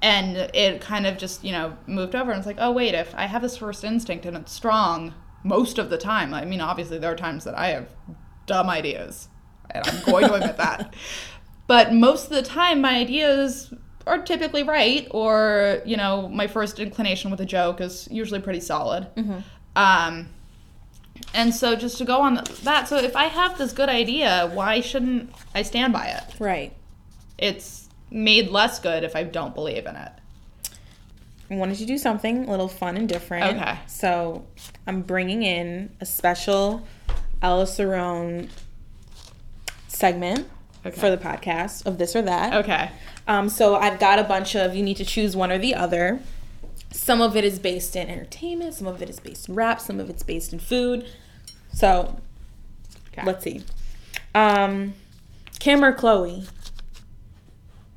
[0.00, 3.14] And it kind of just, you know, moved over and it's like, oh, wait, if
[3.14, 5.12] I have this first instinct and it's strong
[5.46, 7.88] most of the time, I mean, obviously there are times that I have
[8.46, 9.28] dumb ideas
[9.70, 10.94] and I'm going to admit that.
[11.68, 13.74] But most of the time, my ideas
[14.06, 18.60] are typically right, or you know, my first inclination with a joke is usually pretty
[18.60, 19.08] solid.
[19.74, 20.28] Um,
[21.34, 24.80] and so just to go on that, so if I have this good idea, why
[24.80, 26.38] shouldn't I stand by it?
[26.38, 26.72] Right.
[27.36, 30.12] It's made less good if I don't believe in it.
[31.48, 33.56] Wanted to do something a little fun and different.
[33.56, 33.78] Okay.
[33.86, 34.44] So
[34.86, 36.84] I'm bringing in a special
[37.40, 38.48] Ella Ceron
[39.88, 40.48] segment
[40.84, 41.00] Okay.
[41.00, 42.52] for the podcast of this or that.
[42.64, 42.90] Okay.
[43.28, 46.20] Um, so I've got a bunch of you need to choose one or the other.
[46.92, 50.00] Some of it is based in entertainment, some of it is based in rap, some
[50.00, 51.06] of it's based in food.
[51.72, 52.20] So
[53.12, 53.22] Okay.
[53.24, 53.62] let's see.
[54.34, 54.94] Um,
[55.58, 56.48] Kim or Khloe?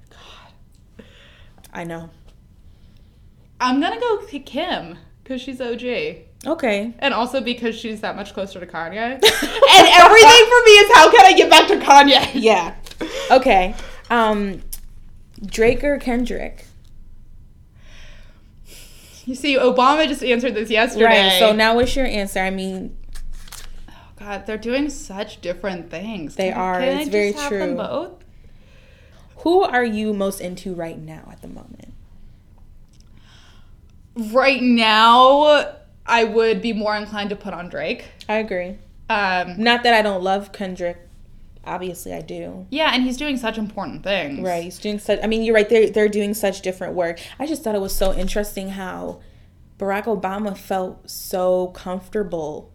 [0.10, 1.06] God,
[1.74, 2.10] I know.
[3.60, 5.84] I'm gonna go to Kim because she's OG.
[6.48, 6.94] Okay.
[7.00, 8.96] And also because she's that much closer to Kanye.
[9.14, 12.30] and everything for me is how can I get back to Kanye?
[12.34, 12.76] Yeah.
[13.30, 13.76] Okay.
[14.10, 14.62] Um,
[15.46, 16.66] Drake or Kendrick?
[19.26, 21.06] You see, Obama just answered this yesterday.
[21.06, 21.40] Right.
[21.40, 22.40] So now what's your answer?
[22.40, 22.98] I mean,
[23.90, 26.36] Oh God, they're doing such different things.
[26.36, 26.80] They Can- are.
[26.80, 27.76] Can I It's just very true.
[27.76, 28.24] both?
[29.38, 31.94] who are you most into right now at the moment?
[34.16, 35.74] Right now,
[36.06, 38.06] I would be more inclined to put on Drake.
[38.28, 38.78] I agree.
[39.10, 40.98] Um, Not that I don't love Kendrick.
[41.66, 42.66] Obviously, I do.
[42.72, 44.40] yeah, and he's doing such important things.
[44.40, 44.64] Right.
[44.64, 45.20] He's doing such.
[45.22, 45.68] I mean, you're right.
[45.70, 47.20] They're they're doing such different work.
[47.38, 49.20] I just thought it was so interesting how
[49.78, 52.72] Barack Obama felt so comfortable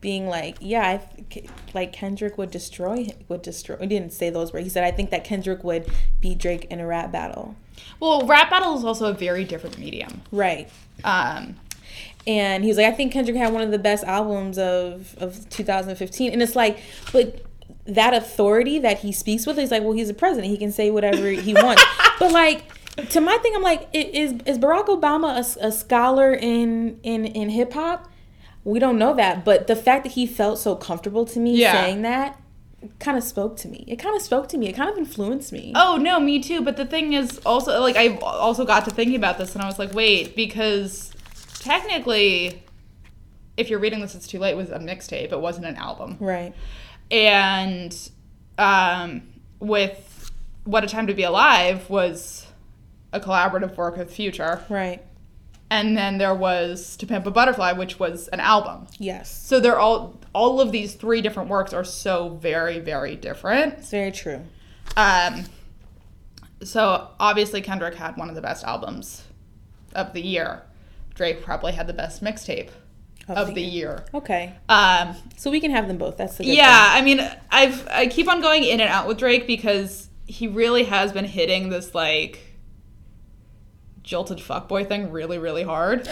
[0.00, 3.76] being like, yeah, I th- like Kendrick would destroy would destroy.
[3.78, 4.64] He didn't say those words.
[4.64, 7.56] He said, I think that Kendrick would beat Drake in a rap battle.
[8.00, 10.22] Well, rap battle is also a very different medium.
[10.30, 10.68] Right.
[11.04, 11.56] Um,
[12.26, 15.48] and he was like, I think Kendrick had one of the best albums of of
[15.50, 16.78] 2015, and it's like,
[17.12, 17.42] but
[17.86, 20.90] that authority that he speaks with, he's like, well, he's a president, he can say
[20.90, 21.84] whatever he wants,
[22.18, 22.64] but like.
[23.10, 27.74] To my thing, I'm like, is is Barack Obama a scholar in in in hip
[27.74, 28.10] hop?
[28.66, 31.72] We don't know that, but the fact that he felt so comfortable to me Yeah.
[31.72, 32.40] saying that
[32.98, 33.84] kind of spoke to me.
[33.86, 34.68] It kind of spoke to me.
[34.68, 35.72] It kind of influenced me.
[35.76, 36.62] Oh no, me too.
[36.62, 39.66] But the thing is, also like I also got to thinking about this, and I
[39.66, 41.12] was like, wait, because
[41.60, 42.62] technically,
[43.56, 44.50] if you're reading this, it's too late.
[44.52, 45.32] It was a mixtape.
[45.32, 46.16] It wasn't an album.
[46.20, 46.52] Right.
[47.10, 47.96] And
[48.58, 49.22] um,
[49.60, 50.30] with
[50.64, 52.46] What a Time to Be Alive was
[53.12, 55.02] a collaborative work with Future, Right.
[55.70, 58.86] And then there was To Pimp a Butterfly, which was an album.
[58.98, 59.34] Yes.
[59.34, 63.74] So they're all all of these three different works are so very very different.
[63.74, 64.42] It's very true.
[64.96, 65.44] Um,
[66.62, 69.24] so obviously Kendrick had one of the best albums
[69.94, 70.62] of the year.
[71.14, 72.70] Drake probably had the best mixtape
[73.28, 74.04] of, the, year.
[74.14, 74.54] Okay.
[74.68, 76.16] Um, So we can have them both.
[76.16, 79.46] That's the yeah, I mean, I've I keep on going in and out with Drake
[79.46, 82.45] because he really has been hitting this like
[84.06, 86.08] jilted fuckboy thing really really hard.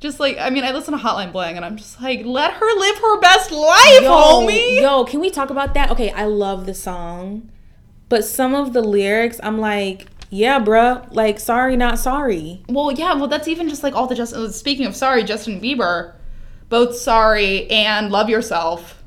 [0.00, 2.78] Just like I mean, I listen to Hotline Bling, and I'm just like, let her
[2.78, 4.80] live her best life, yo, homie.
[4.80, 5.90] Yo, can we talk about that?
[5.90, 7.50] Okay, I love the song,
[8.10, 12.62] but some of the lyrics, I'm like, yeah, bruh, like sorry, not sorry.
[12.68, 14.52] Well, yeah, well, that's even just like all the Justin.
[14.52, 16.12] Speaking of sorry, Justin Bieber,
[16.68, 19.02] both sorry and love yourself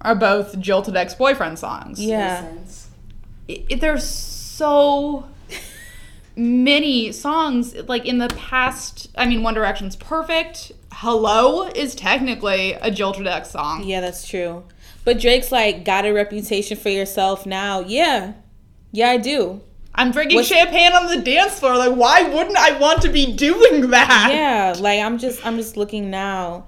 [0.00, 2.00] are both jilted ex-boyfriend songs.
[2.04, 2.44] Yeah,
[3.46, 5.28] it, it- there's so
[6.36, 12.90] many songs like in the past i mean one direction's perfect hello is technically a
[12.90, 14.64] jilted ex song yeah, that's true.
[15.04, 17.80] But Drake's like, got a reputation for yourself now.
[17.80, 18.32] Yeah,
[18.90, 19.60] yeah, I do.
[19.94, 23.32] i'm drinking What's- champagne on the dance floor like why wouldn't i want to be
[23.32, 26.66] doing that Yeah, like I'm just, I'm just looking now.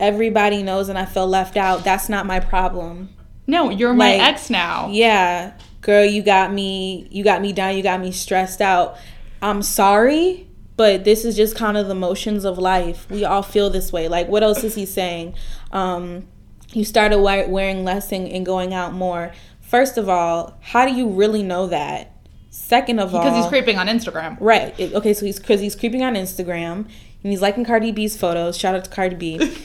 [0.00, 1.82] Everybody knows, and I feel left out.
[1.84, 3.08] That's not my problem.
[3.46, 5.52] no you're my Like, ex now Yeah,
[5.88, 8.98] girl, you got me, you got me down, you got me stressed out.
[9.40, 13.10] I'm sorry, but this is just kind of the motions of life.
[13.10, 14.06] We all feel this way.
[14.06, 15.34] Like, what else is he saying?
[15.72, 16.28] Um,
[16.74, 19.32] you started wearing less and, and going out more.
[19.62, 22.12] First of all, how do you really know that?
[22.50, 24.78] Second of all, because he's creeping on instagram Right.
[24.78, 28.58] It- okay, so he's because he's creeping on Instagram and he's liking Cardi B's photos.
[28.58, 29.56] Shout out to Cardi B.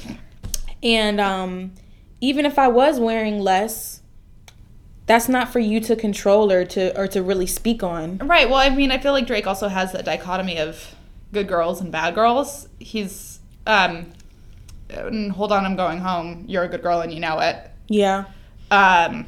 [0.83, 1.73] and um,
[2.21, 4.02] even if I was wearing less,
[5.05, 8.17] that's not for you to control or to or to really speak on.
[8.19, 10.95] right well i mean i feel like drake also has that dichotomy of
[11.33, 14.11] good girls and bad girls he's um
[15.31, 18.25] hold on i'm going home you're a good girl and you know it Yeah.
[18.71, 19.25] um,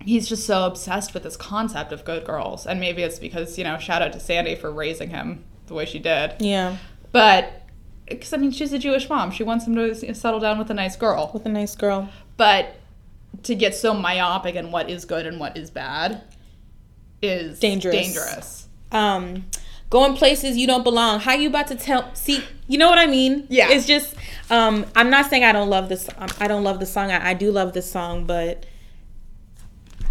[0.00, 2.66] he's just so obsessed with this concept of good girls.
[2.66, 5.86] And maybe it's because, you know, shout out to Sandi for raising him the way
[5.86, 6.34] she did.
[6.40, 6.76] Yeah.
[7.10, 7.62] But,
[8.06, 9.30] because, I mean, she's a Jewish mom.
[9.30, 11.30] She wants him to settle down with a nice girl.
[11.32, 12.10] With a nice girl.
[12.36, 12.76] But
[13.42, 16.22] to get so myopic in what is good and what is bad
[17.20, 17.94] is Dangerous.
[17.94, 18.68] dangerous.
[18.92, 19.46] Um,
[19.90, 21.20] going places you don't belong.
[21.20, 22.14] How you about to tell?
[22.14, 23.46] See, you know what I mean?
[23.48, 23.70] Yeah.
[23.70, 24.14] It's just,
[24.50, 26.08] um, I'm not saying I don't love this.
[26.18, 27.10] Um, I don't love the song.
[27.10, 28.66] I, I do love this song, but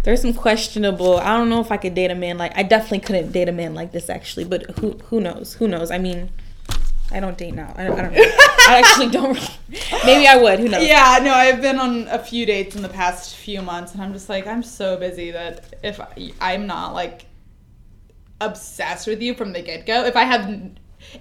[0.02, 1.18] there's some questionable.
[1.18, 2.56] I don't know if I could date a man like.
[2.56, 4.44] I definitely couldn't date a man like this actually.
[4.44, 5.54] But who who knows?
[5.54, 5.90] Who knows?
[5.90, 6.30] I mean,
[7.12, 7.72] I don't date now.
[7.76, 7.98] I don't.
[7.98, 8.22] I, don't know.
[8.68, 9.38] I actually don't.
[10.04, 10.58] Maybe I would.
[10.58, 10.86] Who knows?
[10.86, 14.12] Yeah, no, I've been on a few dates in the past few months, and I'm
[14.12, 17.26] just like, I'm so busy that if I, I'm not like
[18.40, 20.48] obsessed with you from the get go, if I have,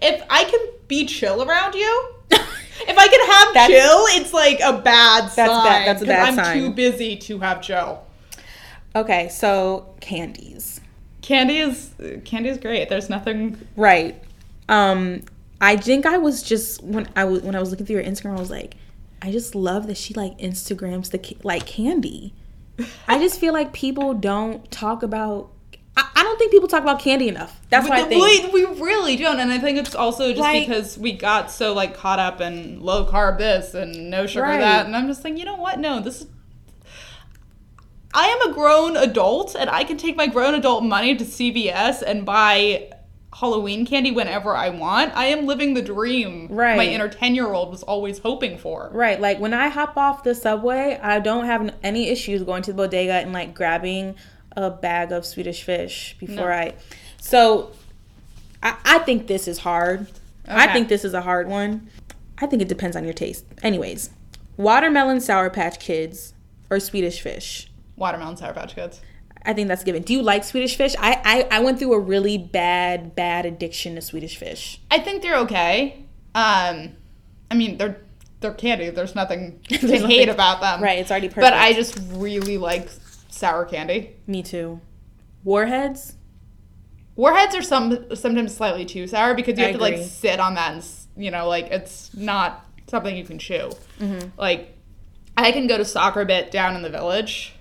[0.02, 4.60] if I can be chill around you, if I can have That's- chill, it's like
[4.62, 5.48] a bad sign.
[5.48, 6.58] That's bad- that's a bad I'm sign.
[6.58, 8.04] too busy to have chill.
[8.96, 9.28] Okay.
[9.30, 10.80] So candies.
[11.22, 11.92] Candy is
[12.26, 12.90] candy is great.
[12.90, 13.58] There's nothing.
[13.78, 14.22] Right.
[14.68, 15.24] Um,
[15.64, 18.36] I think I was just when I was when I was looking through your Instagram,
[18.36, 18.76] I was like,
[19.22, 22.34] I just love that she like Instagrams the like candy.
[23.08, 25.52] I just feel like people don't talk about.
[25.96, 27.62] I, I don't think people talk about candy enough.
[27.70, 28.52] That's what I think.
[28.52, 31.74] We, we really don't, and I think it's also just Like- because we got so
[31.74, 34.60] like caught up in low carb this and no sugar Right.
[34.60, 35.80] that, and I'm just like, you know what?
[35.80, 36.28] No, this is.
[38.14, 42.02] I am a grown adult, and I can take my grown adult money to CVS
[42.02, 42.90] and buy
[43.34, 45.16] Halloween candy whenever I want.
[45.16, 46.78] I am living the dream Right.
[46.78, 48.90] my inner ten year old was always hoping for.
[48.94, 49.20] Right.
[49.20, 52.78] Like when I hop off the subway, I don't have any issues going to the
[52.78, 54.16] bodega and like grabbing
[54.56, 56.54] a bag of Swedish fish before No.
[56.54, 56.74] I.
[57.20, 57.72] So,
[58.62, 60.08] I, I think this is hard.
[60.48, 61.90] I think this is a hard one.
[62.38, 63.46] I think it depends on your taste.
[63.64, 64.10] Anyways,
[64.58, 66.34] watermelon Sour Patch Kids
[66.70, 67.72] or Swedish fish.
[67.96, 69.02] Watermelon Sour Patch Kids.
[69.46, 70.04] I think that's given.
[70.04, 70.96] Do you like Swedish fish?
[71.00, 74.80] I, I I went through a really bad bad addiction to Swedish fish.
[74.90, 76.06] I think they're okay.
[76.36, 76.94] Um,
[77.52, 77.98] I mean, they're
[78.40, 78.90] they're candy.
[78.90, 80.82] There's nothing to There's hate nothing- about them.
[80.82, 81.42] Right, it's already perfect.
[81.46, 82.90] But I just really like
[83.30, 84.16] sour candy.
[84.28, 84.80] Me too.
[85.44, 86.16] Warheads.
[87.16, 90.56] Warheads are some sometimes slightly too sour because you I have to like sit on
[90.56, 90.86] that and
[91.16, 93.72] you know like it's not something you can chew.
[94.00, 94.30] Mm-hmm.
[94.38, 94.76] Like
[95.38, 97.54] I can go to Sockerbit down in the village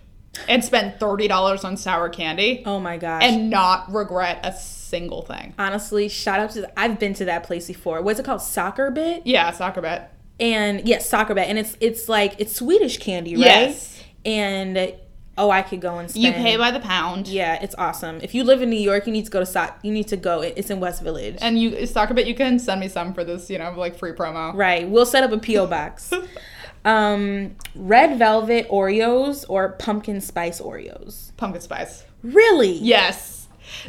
[0.48, 3.22] and spend thirty dollars on sour candy Oh my gosh.
[3.24, 5.54] and not regret a single thing.
[5.58, 8.00] honestly, shout out to I've been to that place before.
[8.02, 8.40] What's it called?
[8.40, 9.22] Sockerbit?
[9.24, 10.06] Yeah, Sockerbit.
[10.40, 11.44] And yes, Sockerbit.
[11.46, 13.40] And it's it's like it's Swedish candy, right?
[13.44, 14.02] Yes.
[14.24, 14.94] And
[15.38, 16.24] oh, I could go and spend.
[16.24, 17.26] You pay by the pound.
[17.28, 18.20] Yeah, it's awesome.
[18.22, 19.78] If you live in New York, you need to go to Soc.
[19.82, 20.40] You need to go.
[20.40, 21.36] It's in West Village.
[21.40, 24.54] And you Sockerbit, you can send me some for this, you know, like free promo.
[24.54, 24.88] right.
[24.88, 26.12] We'll set up a PO box.
[26.84, 31.36] um, red velvet Oreos or pumpkin spice Oreos.
[31.36, 32.04] Pumpkin spice.
[32.22, 32.72] Really?
[32.72, 33.48] Yes.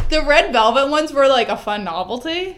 [0.10, 2.58] The red velvet ones were like a fun novelty.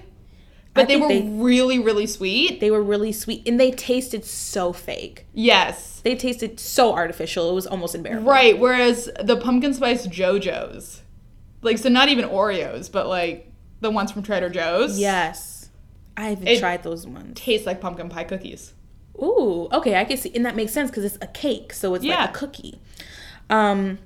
[0.73, 2.59] But I they were they- really, really sweet.
[2.59, 5.25] They were really sweet and they tasted so fake.
[5.33, 6.01] Yes.
[6.03, 7.49] They tasted so artificial.
[7.49, 8.29] It was almost unbearable.
[8.29, 8.59] Right.
[8.59, 11.01] Whereas the pumpkin spice Joe-Joe's,
[11.61, 14.99] like, so not even Oreos, but like the ones from Trader Joe's.
[14.99, 15.69] Yes.
[16.17, 17.39] I haven't It- tried those ones.
[17.39, 18.73] Tastes like pumpkin pie cookies.
[19.21, 22.03] Ooh, okay, I can see, and that makes sense because it's a cake, so it's
[22.03, 22.21] Yeah.
[22.21, 22.79] like a cookie.
[23.49, 23.99] Um,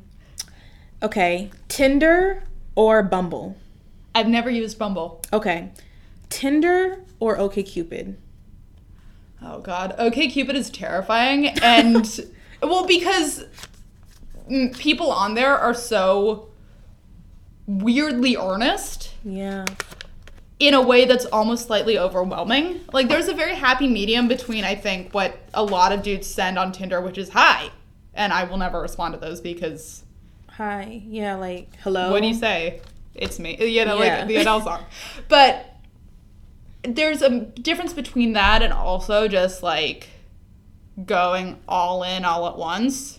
[1.02, 2.44] okay, Tinder
[2.76, 3.56] or Bumble?
[4.14, 5.22] I've never used Bumble.
[5.34, 5.70] Okay,
[6.30, 8.16] Tinder or OkCupid?
[9.42, 9.96] Oh God.
[9.98, 12.26] Okay, Cupid is terrifying, and
[12.62, 13.46] well, because
[14.78, 16.50] people on there are so
[17.68, 19.64] weirdly earnest Yeah,
[20.60, 22.82] in a way that's almost slightly overwhelming.
[22.92, 26.60] Like, there's a very happy medium between I think what a lot of dudes send
[26.60, 27.70] on Tinder, which is hi,
[28.14, 30.04] and I will never respond to those because
[30.50, 32.12] hi, yeah, like hello.
[32.12, 32.82] what do you say?
[33.16, 33.58] It's me.
[33.66, 34.20] You know, Yeah.
[34.20, 34.84] like the Adele song.
[35.30, 35.66] But
[36.84, 40.08] there's a difference between that and also just like
[41.06, 43.19] going all in all at once.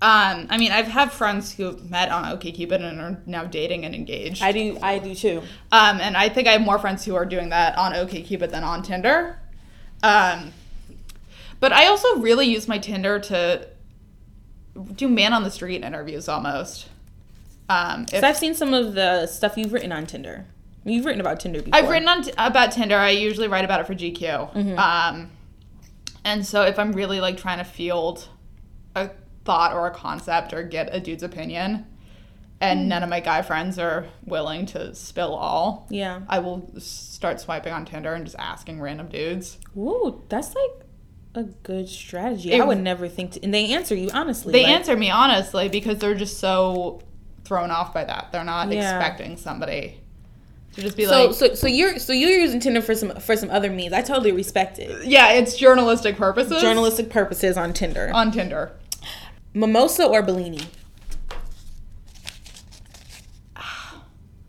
[0.00, 3.84] Um, I mean, I've had friends who have met on OkCupid and are now dating
[3.84, 4.42] and engaged.
[4.42, 5.42] I do, I do too.
[5.72, 8.62] Um, and I think I have more friends who are doing that on OkCupid than
[8.62, 9.40] on Tinder.
[10.04, 10.52] Um,
[11.58, 13.66] but I also really use my Tinder to
[14.94, 16.86] do man on the street interviews almost.
[17.68, 20.46] Um, if- So I've seen some of the stuff you've written on Tinder.
[20.84, 21.76] You've written about Tinder before.
[21.78, 22.96] I've written on t- about Tinder.
[22.96, 24.52] I usually write about it for GQ.
[24.54, 24.78] Mm-hmm.
[24.78, 25.30] Um,
[26.24, 28.28] and so if I'm really like trying to field
[28.94, 29.10] a
[29.48, 31.86] thought or a concept or get a dude's opinion,
[32.60, 32.88] and Hmm.
[32.88, 36.20] none of my guy friends are willing to spill all, Yeah.
[36.28, 39.56] I will start swiping on Tinder and just asking random dudes.
[39.76, 40.70] Ooh, that's like
[41.34, 42.52] a good strategy.
[42.52, 44.52] It- I would never think to, and they answer you honestly.
[44.52, 47.00] They like- answer me honestly because they're just so
[47.44, 48.28] thrown off by that.
[48.32, 48.96] They're not Yeah.
[48.96, 50.00] expecting somebody
[50.74, 53.34] to just be So, like, so, so you're, so you're using Tinder for some, for
[53.36, 53.94] some other means.
[53.94, 55.06] I totally respect it.
[55.06, 56.60] yeah, it's journalistic purposes.
[56.60, 58.10] Journalistic purposes on Tinder.
[58.12, 58.72] on Tinder.
[59.54, 60.60] Mimosa or Bellini?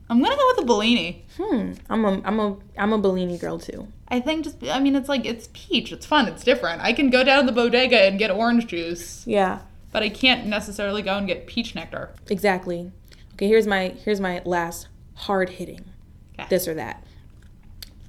[0.10, 1.26] I'm gonna go with a Bellini.
[1.38, 1.74] Hmm.
[1.89, 3.88] I'm a, I'm a, I'm a Bellini girl too.
[4.08, 5.91] I think just I mean it's like it's peach.
[5.91, 6.28] It's fun.
[6.28, 6.82] It's different.
[6.82, 9.60] I can go down to the bodega and get orange juice, Yeah.
[9.91, 12.10] but I can't necessarily go and get peach nectar.
[12.30, 12.91] Exactly.
[13.34, 13.47] Okay.
[13.47, 15.86] Here's my, here's my last hard hitting.
[16.34, 16.47] Okay.
[16.50, 17.04] This or that.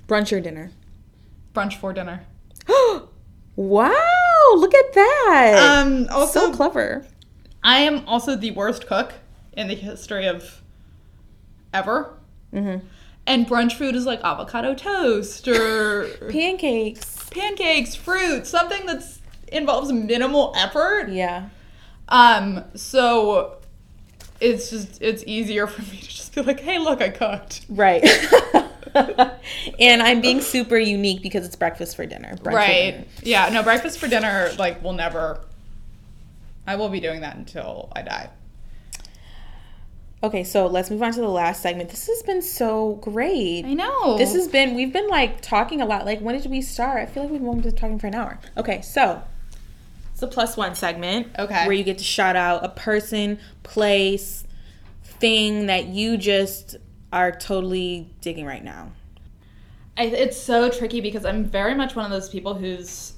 [0.09, 0.70] Brunch or dinner?
[1.55, 2.24] Brunch for dinner.
[3.57, 3.93] wow!
[4.59, 5.82] Look at that.
[5.84, 6.07] Um.
[6.11, 7.07] Also, so clever.
[7.62, 9.12] I am also the worst cook
[9.53, 10.62] in the history of
[11.72, 12.14] ever.
[12.53, 12.86] Mm-hmm.
[13.26, 17.28] And brunch food is like avocado toast or Pancakes.
[17.30, 19.05] pancakes, fruit, something that
[19.53, 21.11] involves minimal effort.
[21.11, 21.51] Yeah.
[22.09, 23.59] Um, so
[24.40, 27.66] it's just it's easier for me to just be like, hey, look, I cooked.
[27.68, 28.03] Right.
[29.78, 32.34] and I'm being super unique because it's breakfast for dinner.
[32.36, 32.91] Brunch for right.
[32.93, 33.05] dinner.
[33.22, 33.49] Yeah.
[33.51, 35.45] No, breakfast for dinner, like, will never.
[36.66, 38.30] I will be doing that until I die.
[40.22, 41.88] Okay, so let's move on to the last segment.
[41.88, 43.64] This has been so great.
[43.64, 44.18] I know.
[44.18, 46.05] This has been we've been like talking a lot.
[46.05, 47.01] Like when did we start?
[47.01, 48.38] I feel like we've only been talking for an hour.
[48.59, 49.22] Okay, so
[50.12, 51.28] it's a plus one segment.
[51.38, 51.66] Okay.
[51.66, 54.45] Where you get to shout out a person, place,
[55.03, 56.76] thing that you just
[57.13, 58.93] are totally digging right now.
[59.97, 63.15] I, it's so tricky because I'm very much one of those people who's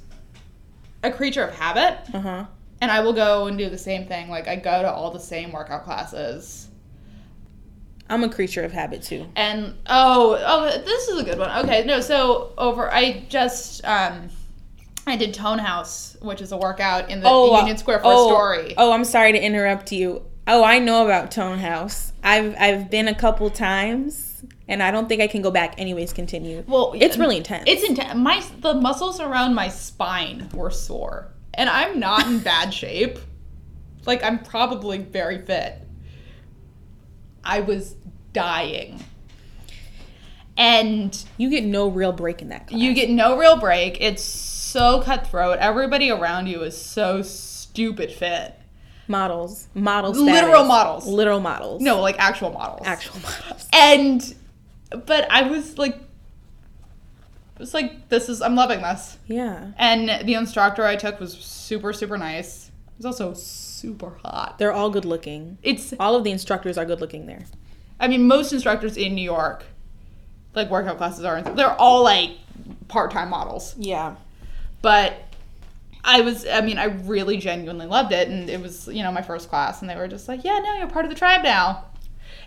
[1.02, 2.46] a creature of habit, Uh huh.
[2.80, 4.28] and I will go and do the same thing.
[4.28, 6.68] Like I go to all the same workout classes.
[8.08, 9.26] I'm a creature of habit too.
[9.36, 11.64] And oh, oh, this is a good one.
[11.64, 14.28] Okay, no, so over I just um
[15.06, 18.28] I did Tone House, which is a workout in the Union Square for oh, a
[18.28, 18.74] story.
[18.76, 20.24] Oh, I'm sorry to interrupt you.
[20.46, 22.12] Oh, I know about Tone House.
[22.22, 25.74] I've I've been a couple times, and I don't think I can go back.
[25.78, 26.64] Anyways, continue.
[26.66, 27.64] Well, it's um, really intense.
[27.66, 28.14] It's intense.
[28.16, 33.18] My the muscles around my spine were sore, and I'm not in bad shape.
[34.04, 35.78] Like I'm probably very fit.
[37.44, 37.94] I was
[38.32, 39.02] dying.
[40.56, 42.66] And you get no real break in that.
[42.68, 42.80] Class.
[42.80, 44.00] you get no real break.
[44.00, 45.58] It's so cutthroat.
[45.58, 48.58] Everybody around you is so stupid fit.
[49.12, 51.06] Models, models, Literal models.
[51.06, 51.80] literal models.
[51.80, 52.82] No, like actual models.
[52.84, 53.68] actual models.
[53.72, 54.34] And
[55.06, 55.96] but I was like
[57.60, 59.18] it's like this is I'm loving this.
[59.26, 62.70] Yeah, And the instructor I took was super, super nice.
[62.88, 64.58] He was also super hot.
[64.58, 65.58] they're all good looking.
[65.62, 67.44] It's, All of the instructors are good looking there.
[68.00, 69.64] I mean, most instructors in New York,
[70.54, 72.30] like workout classes are, they're all like
[72.88, 73.74] part time models.
[73.78, 74.16] Yeah.
[74.82, 75.14] But
[76.04, 78.28] I was, I mean, I really genuinely loved it.
[78.28, 79.80] And it was, you know, my first class.
[79.80, 81.84] And they were just like, yeah, no, you're part of the tribe now.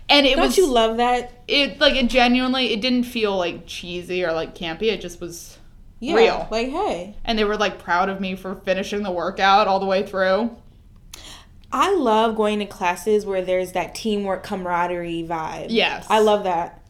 [0.08, 1.32] And it was Don't was, you love that?
[1.48, 4.82] it, like, it genuinely, it didn't feel like cheesy or like campy.
[4.92, 5.58] It just was
[6.00, 6.14] Yeah.
[6.14, 6.48] real.
[6.50, 9.86] Like, hey, And they were like proud of me for finishing the workout all the
[9.86, 10.56] way through.
[11.72, 15.66] I love going to classes where there's that teamwork camaraderie vibe.
[15.70, 16.06] Yes.
[16.08, 16.80] I love that.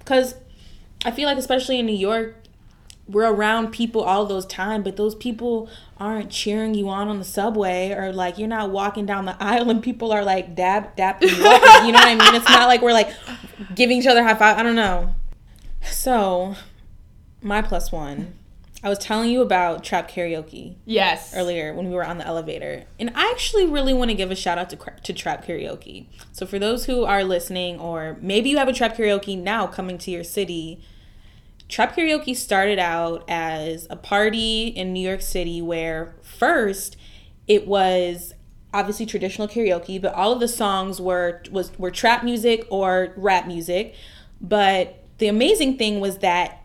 [0.00, 0.34] Because
[1.04, 2.36] I feel like especially in New York,
[3.06, 7.24] we're around people all those time, but those people aren't cheering you on on the
[7.24, 11.22] subway or like you're not walking down the aisle and people are like dab dab
[11.22, 12.34] you, you know what I mean?
[12.34, 13.12] It's not like we're like
[13.74, 14.58] giving each other high five.
[14.58, 15.14] I don't know.
[15.82, 16.56] So,
[17.42, 18.34] my plus one.
[18.82, 20.76] I was telling you about trap karaoke.
[20.84, 21.34] Yes.
[21.34, 22.84] Earlier when we were on the elevator.
[23.00, 26.06] And I actually really want to give a shout out to, to trap karaoke.
[26.32, 29.96] So for those who are listening or maybe you have a trap karaoke now coming
[29.98, 30.82] to your city,
[31.68, 36.96] trap karaoke started out as a party in New York City where first
[37.46, 38.34] it was
[38.72, 43.46] obviously traditional karaoke, but all of the songs were was were trap music or rap
[43.46, 43.94] music.
[44.40, 46.60] But the amazing thing was that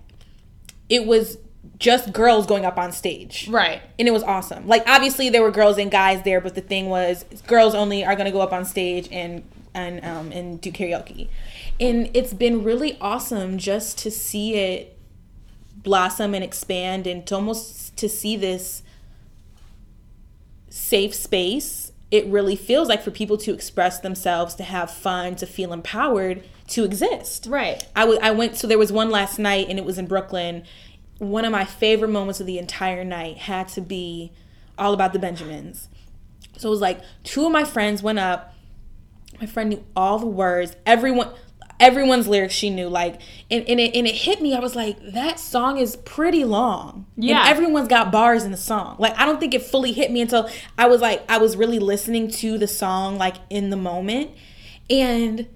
[0.89, 1.38] it was
[1.78, 3.47] just girls going up on stage.
[3.47, 3.82] Right.
[3.97, 4.68] And it was awesome.
[4.68, 8.16] Like obviously there were girls and guys there, but the thing was girls only are
[8.16, 9.43] gonna go up on stage and
[9.74, 11.30] and um and do karaoke.
[11.80, 14.97] And it's been really awesome just to see it
[15.77, 18.84] blossom and expand and to almost to see this
[20.69, 21.91] safe space.
[22.11, 26.43] It really feels like for people to express themselves, to have fun, to feel empowered,
[26.69, 27.45] to exist.
[27.47, 27.88] Right.
[27.95, 30.63] I, w- I went so there was one last night and it was in Brooklyn
[31.19, 34.32] one of my favorite moments of the entire night had to be
[34.77, 35.89] all about the Benjamins.
[36.57, 38.55] So it was like two of my friends went up.
[39.39, 40.75] My friend knew all the words.
[40.86, 41.30] Everyone
[41.80, 44.53] everyone's lyrics she knew like and, and it and it hit me.
[44.55, 47.05] I was like that song is pretty long.
[47.15, 47.41] Yeah.
[47.41, 48.97] and everyone's got bars in the song.
[48.99, 51.80] Like i don't think it fully hit me until i was like i was really
[51.80, 54.32] listening to the song like in the moment.
[54.89, 55.47] And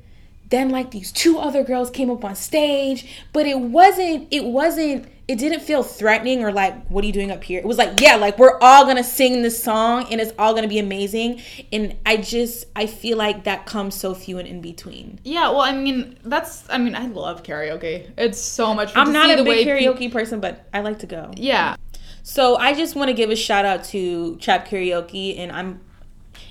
[0.49, 5.07] then like these two other girls came up on stage but it wasn't it wasn't
[5.27, 7.59] it didn't feel threatening or like what are you doing up here?
[7.59, 10.67] It was like yeah like we're all gonna sing this song and it's all gonna
[10.67, 11.41] be amazing.
[11.71, 15.19] And i just i feel like that comes so few and in between.
[15.23, 18.09] Yeah well i mean that's i mean i love karaoke.
[18.17, 21.07] It's so much fun i'm not a big karaoke pe- person but i like to
[21.07, 21.31] go.
[21.35, 21.75] Yeah.
[22.23, 25.81] So i just want to give a shout out to trap karaoke and i'm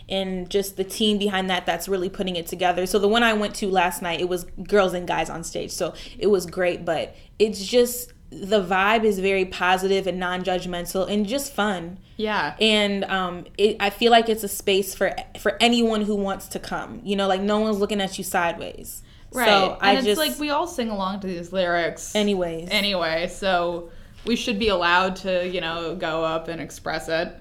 [0.08, 2.84] and just the team behind that that's really putting it together.
[2.84, 5.70] So the one I went to last night, it was girls and guys on stage.
[5.70, 11.26] So it was great, but it's just the vibe is very positive and non-judgmental and
[11.26, 11.98] just fun.
[12.16, 12.54] Yeah.
[12.60, 16.58] And um it, I feel like it's a space for for anyone who wants to
[16.58, 17.00] come.
[17.04, 19.02] You know, like no one's looking at you sideways.
[19.32, 19.46] Right.
[19.46, 22.14] So and I it's just like we all sing along to these lyrics.
[22.14, 22.68] Anyways.
[22.70, 23.90] Anyway, so
[24.24, 27.34] we should be allowed to, you know, go up and express it.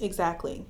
[0.00, 0.64] Exactly.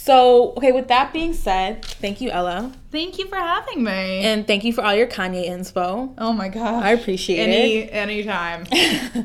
[0.00, 2.72] So, okay, with that being said, thank you, Ella.
[2.90, 4.20] Thank you for having me.
[4.20, 6.14] And thank you for all your Kanye inspo.
[6.16, 6.84] Oh my god.
[6.84, 7.90] I appreciate Any, it.
[7.92, 8.64] Anytime.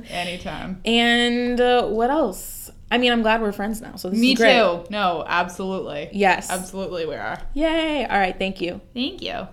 [0.10, 0.82] anytime.
[0.84, 2.72] And uh, what else?
[2.92, 3.96] I mean, I'm glad we're friends now.
[3.96, 4.84] So Me too.
[4.90, 6.10] No, absolutely.
[6.12, 6.50] Yes.
[6.50, 7.40] Absolutely we are.
[7.54, 8.06] Yay.
[8.06, 8.82] All right, thank you.
[8.94, 9.48] Thank you.